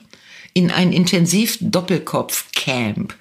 in 0.54 0.72
ein 0.72 0.92
intensiv 0.92 1.58
Doppelkopf-Camp, 1.62 3.14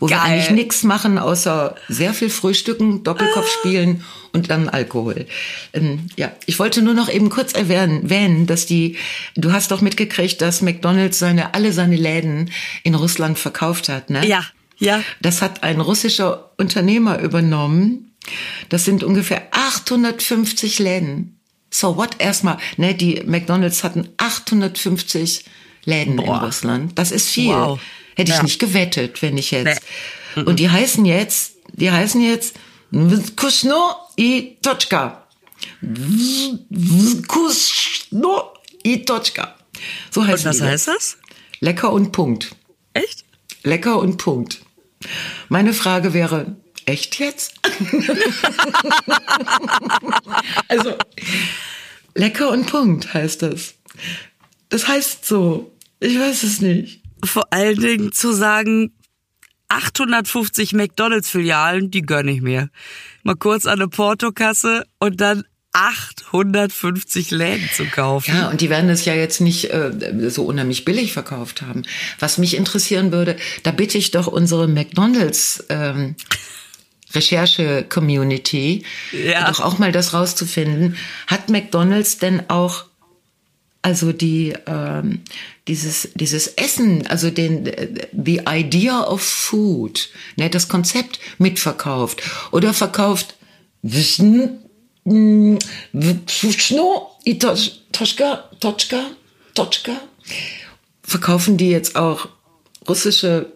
wo 0.00 0.06
Geil. 0.06 0.16
wir 0.16 0.22
eigentlich 0.22 0.50
nichts 0.50 0.82
machen, 0.82 1.18
außer 1.18 1.74
sehr 1.88 2.14
viel 2.14 2.30
Frühstücken, 2.30 3.02
Doppelkopf 3.02 3.46
ah. 3.46 3.58
spielen 3.58 4.04
und 4.32 4.50
dann 4.50 4.68
Alkohol. 4.68 5.26
Ähm, 5.72 6.06
ja, 6.16 6.32
ich 6.46 6.58
wollte 6.58 6.82
nur 6.82 6.94
noch 6.94 7.08
eben 7.08 7.30
kurz 7.30 7.52
erwähnen, 7.52 8.46
dass 8.46 8.66
die, 8.66 8.96
du 9.36 9.52
hast 9.52 9.70
doch 9.70 9.80
mitgekriegt, 9.80 10.40
dass 10.40 10.62
McDonald's 10.62 11.18
seine, 11.18 11.54
alle 11.54 11.72
seine 11.72 11.96
Läden 11.96 12.50
in 12.82 12.94
Russland 12.94 13.38
verkauft 13.38 13.88
hat, 13.88 14.10
ne? 14.10 14.26
Ja, 14.26 14.44
ja. 14.78 15.02
Das 15.20 15.42
hat 15.42 15.62
ein 15.62 15.80
russischer 15.80 16.50
Unternehmer 16.56 17.20
übernommen. 17.20 18.12
Das 18.68 18.84
sind 18.84 19.04
ungefähr 19.04 19.48
850 19.52 20.78
Läden. 20.78 21.38
So 21.70 21.96
what 21.96 22.16
erstmal, 22.18 22.58
ne, 22.76 22.94
die 22.94 23.22
McDonald's 23.26 23.84
hatten 23.84 24.08
850 24.16 25.44
Läden 25.84 26.16
Boah. 26.16 26.24
in 26.24 26.44
Russland. 26.44 26.98
Das 26.98 27.10
ist 27.10 27.28
viel. 27.28 27.54
Wow. 27.54 27.80
Hätte 28.16 28.30
ich 28.30 28.36
ja. 28.36 28.42
nicht 28.42 28.58
gewettet, 28.58 29.22
wenn 29.22 29.36
ich 29.36 29.50
jetzt. 29.50 29.82
Nee. 30.36 30.42
Und 30.42 30.58
die 30.58 30.70
heißen 30.70 31.04
jetzt, 31.04 31.54
die 31.72 31.90
heißen 31.90 32.20
jetzt 32.20 32.54
Kusno 33.36 33.96
i 34.18 34.56
Tochka. 34.62 35.26
Kusno 37.26 38.52
i 38.84 39.04
Tochka. 39.04 39.56
So 40.10 40.24
heißt 40.26 40.46
Und 40.46 40.50
was 40.50 40.60
heißt 40.60 40.88
das? 40.88 41.18
Lecker 41.60 41.92
und 41.92 42.12
Punkt. 42.12 42.54
Echt? 42.92 43.24
lecker 43.64 43.98
und 43.98 44.18
Punkt. 44.18 44.60
Meine 45.48 45.74
Frage 45.74 46.14
wäre, 46.14 46.56
echt 46.86 47.18
jetzt? 47.18 47.54
also, 50.68 50.94
lecker 52.14 52.50
und 52.50 52.66
Punkt 52.66 53.12
heißt 53.12 53.42
das. 53.42 53.74
Das 54.68 54.86
heißt 54.86 55.26
so. 55.26 55.72
Ich 56.00 56.18
weiß 56.18 56.42
es 56.42 56.60
nicht. 56.60 57.02
Vor 57.24 57.44
allen 57.50 57.80
Dingen 57.80 58.12
zu 58.12 58.32
sagen, 58.32 58.92
850 59.68 60.72
McDonalds-Filialen, 60.74 61.90
die 61.90 62.02
gönn 62.02 62.28
ich 62.28 62.42
mir. 62.42 62.68
Mal 63.22 63.36
kurz 63.36 63.66
an 63.66 63.80
eine 63.80 63.88
Portokasse 63.88 64.84
und 64.98 65.20
dann 65.20 65.44
850 65.72 67.30
Läden 67.32 67.68
zu 67.74 67.84
kaufen. 67.86 68.32
Ja, 68.34 68.50
und 68.50 68.60
die 68.60 68.70
werden 68.70 68.88
es 68.90 69.04
ja 69.04 69.14
jetzt 69.14 69.40
nicht 69.40 69.70
äh, 69.72 69.90
so 70.30 70.44
unheimlich 70.44 70.84
billig 70.84 71.12
verkauft 71.12 71.62
haben. 71.62 71.82
Was 72.20 72.38
mich 72.38 72.56
interessieren 72.56 73.10
würde, 73.10 73.36
da 73.64 73.72
bitte 73.72 73.98
ich 73.98 74.10
doch 74.12 74.26
unsere 74.28 74.68
McDonalds 74.68 75.64
ähm, 75.70 76.14
Recherche-Community, 77.12 78.84
Ja. 79.12 79.48
doch 79.50 79.60
auch 79.60 79.78
mal 79.78 79.92
das 79.92 80.12
rauszufinden. 80.12 80.96
Hat 81.26 81.48
McDonalds 81.48 82.18
denn 82.18 82.48
auch 82.50 82.84
also 83.84 84.12
die 84.12 84.54
ähm, 84.66 85.20
dieses 85.68 86.08
dieses 86.14 86.48
Essen, 86.48 87.06
also 87.06 87.28
den 87.28 87.66
äh, 87.66 88.08
the 88.12 88.40
idea 88.48 89.02
of 89.02 89.20
food, 89.20 90.08
ne, 90.36 90.48
das 90.48 90.68
Konzept 90.68 91.20
mitverkauft 91.36 92.22
oder 92.50 92.72
verkauft 92.72 93.34
Toschka, 97.92 98.48
Toschka, 98.58 99.10
Toschka. 99.52 100.00
Verkaufen 101.02 101.58
die 101.58 101.68
jetzt 101.68 101.94
auch 101.94 102.28
russische, 102.88 103.52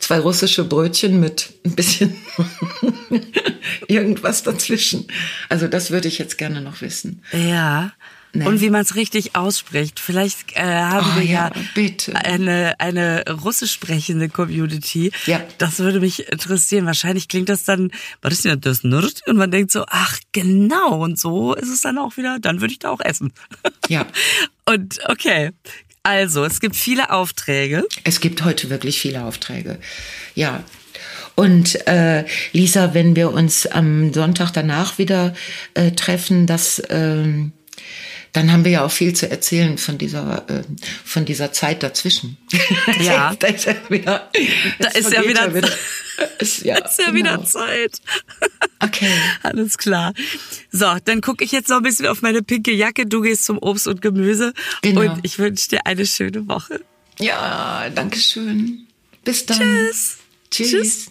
zwei 0.00 0.18
russische 0.18 0.64
Brötchen 0.64 1.20
mit 1.20 1.52
ein 1.64 1.76
bisschen 1.76 2.16
irgendwas 3.86 4.42
dazwischen? 4.42 5.06
Also 5.48 5.68
das 5.68 5.92
würde 5.92 6.08
ich 6.08 6.18
jetzt 6.18 6.38
gerne 6.38 6.60
noch 6.60 6.80
wissen. 6.80 7.22
Ja. 7.32 7.92
Nee. 8.32 8.46
Und 8.46 8.60
wie 8.60 8.70
man 8.70 8.82
es 8.82 8.94
richtig 8.94 9.34
ausspricht. 9.34 9.98
Vielleicht 9.98 10.56
äh, 10.56 10.62
haben 10.62 11.06
Oh 11.14 11.18
wir 11.18 11.26
ja, 11.26 11.48
ja, 11.48 11.62
bitte. 11.74 12.14
eine 12.14 12.78
eine 12.78 13.24
russisch 13.28 13.72
sprechende 13.72 14.28
Community. 14.28 15.10
Ja. 15.26 15.40
Das 15.58 15.80
würde 15.80 16.00
mich 16.00 16.28
interessieren. 16.28 16.86
Wahrscheinlich 16.86 17.26
klingt 17.28 17.48
das 17.48 17.64
dann, 17.64 17.90
was 18.22 18.34
ist 18.34 18.44
denn 18.44 18.60
das 18.60 18.84
Nerd? 18.84 19.22
Und 19.26 19.36
man 19.36 19.50
denkt 19.50 19.72
so, 19.72 19.84
ach 19.88 20.18
genau, 20.32 21.02
und 21.02 21.18
so 21.18 21.54
ist 21.54 21.70
es 21.70 21.80
dann 21.80 21.98
auch 21.98 22.16
wieder, 22.16 22.38
dann 22.40 22.60
würde 22.60 22.72
ich 22.72 22.78
da 22.78 22.90
auch 22.90 23.00
essen. 23.00 23.32
Ja. 23.88 24.06
Und 24.66 25.00
okay. 25.08 25.50
Also, 26.02 26.44
es 26.44 26.60
gibt 26.60 26.76
viele 26.76 27.10
Aufträge. 27.10 27.84
Es 28.04 28.20
gibt 28.20 28.44
heute 28.44 28.70
wirklich 28.70 29.00
viele 29.00 29.24
Aufträge. 29.24 29.78
Ja. 30.34 30.62
Und 31.34 31.86
äh, 31.86 32.24
Lisa, 32.52 32.94
wenn 32.94 33.16
wir 33.16 33.32
uns 33.32 33.66
am 33.66 34.12
Sonntag 34.12 34.50
danach 34.52 34.98
wieder 34.98 35.34
äh, 35.74 35.90
treffen, 35.92 36.46
das, 36.46 36.82
ähm, 36.88 37.52
dann 38.32 38.52
haben 38.52 38.64
wir 38.64 38.70
ja 38.72 38.84
auch 38.84 38.90
viel 38.90 39.14
zu 39.14 39.28
erzählen 39.30 39.76
von 39.78 39.98
dieser, 39.98 40.48
äh, 40.48 40.62
von 41.04 41.24
dieser 41.24 41.52
Zeit 41.52 41.82
dazwischen. 41.82 42.36
Ja. 43.00 43.34
da 43.38 43.46
ist 43.48 43.64
ja 43.66 43.74
wieder, 43.88 44.30
Da 44.78 44.88
ist 44.90 45.12
ja 45.12 45.22
vergeht 45.22 45.54
wieder- 45.54 45.70
ist, 46.38 46.64
ja, 46.64 46.76
ist 46.84 46.98
ja 46.98 47.06
genau. 47.10 47.14
wieder 47.16 47.44
Zeit. 47.44 47.92
Okay. 48.80 49.10
Alles 49.42 49.78
klar. 49.78 50.12
So, 50.70 50.86
dann 51.04 51.20
gucke 51.22 51.44
ich 51.44 51.52
jetzt 51.52 51.68
noch 51.70 51.78
ein 51.78 51.82
bisschen 51.82 52.06
auf 52.08 52.20
meine 52.22 52.42
pinke 52.42 52.72
Jacke. 52.72 53.06
Du 53.06 53.22
gehst 53.22 53.44
zum 53.44 53.58
Obst 53.58 53.86
und 53.88 54.02
Gemüse. 54.02 54.52
Genau. 54.82 55.00
Und 55.02 55.20
ich 55.22 55.38
wünsche 55.38 55.68
dir 55.70 55.86
eine 55.86 56.04
schöne 56.06 56.46
Woche. 56.46 56.80
Ja, 57.18 57.88
danke 57.94 58.18
schön. 58.18 58.86
Bis 59.24 59.46
dann. 59.46 59.58
Tschüss. 59.58 60.16
Tschüss. 60.50 60.70
Tschüss. 60.70 61.10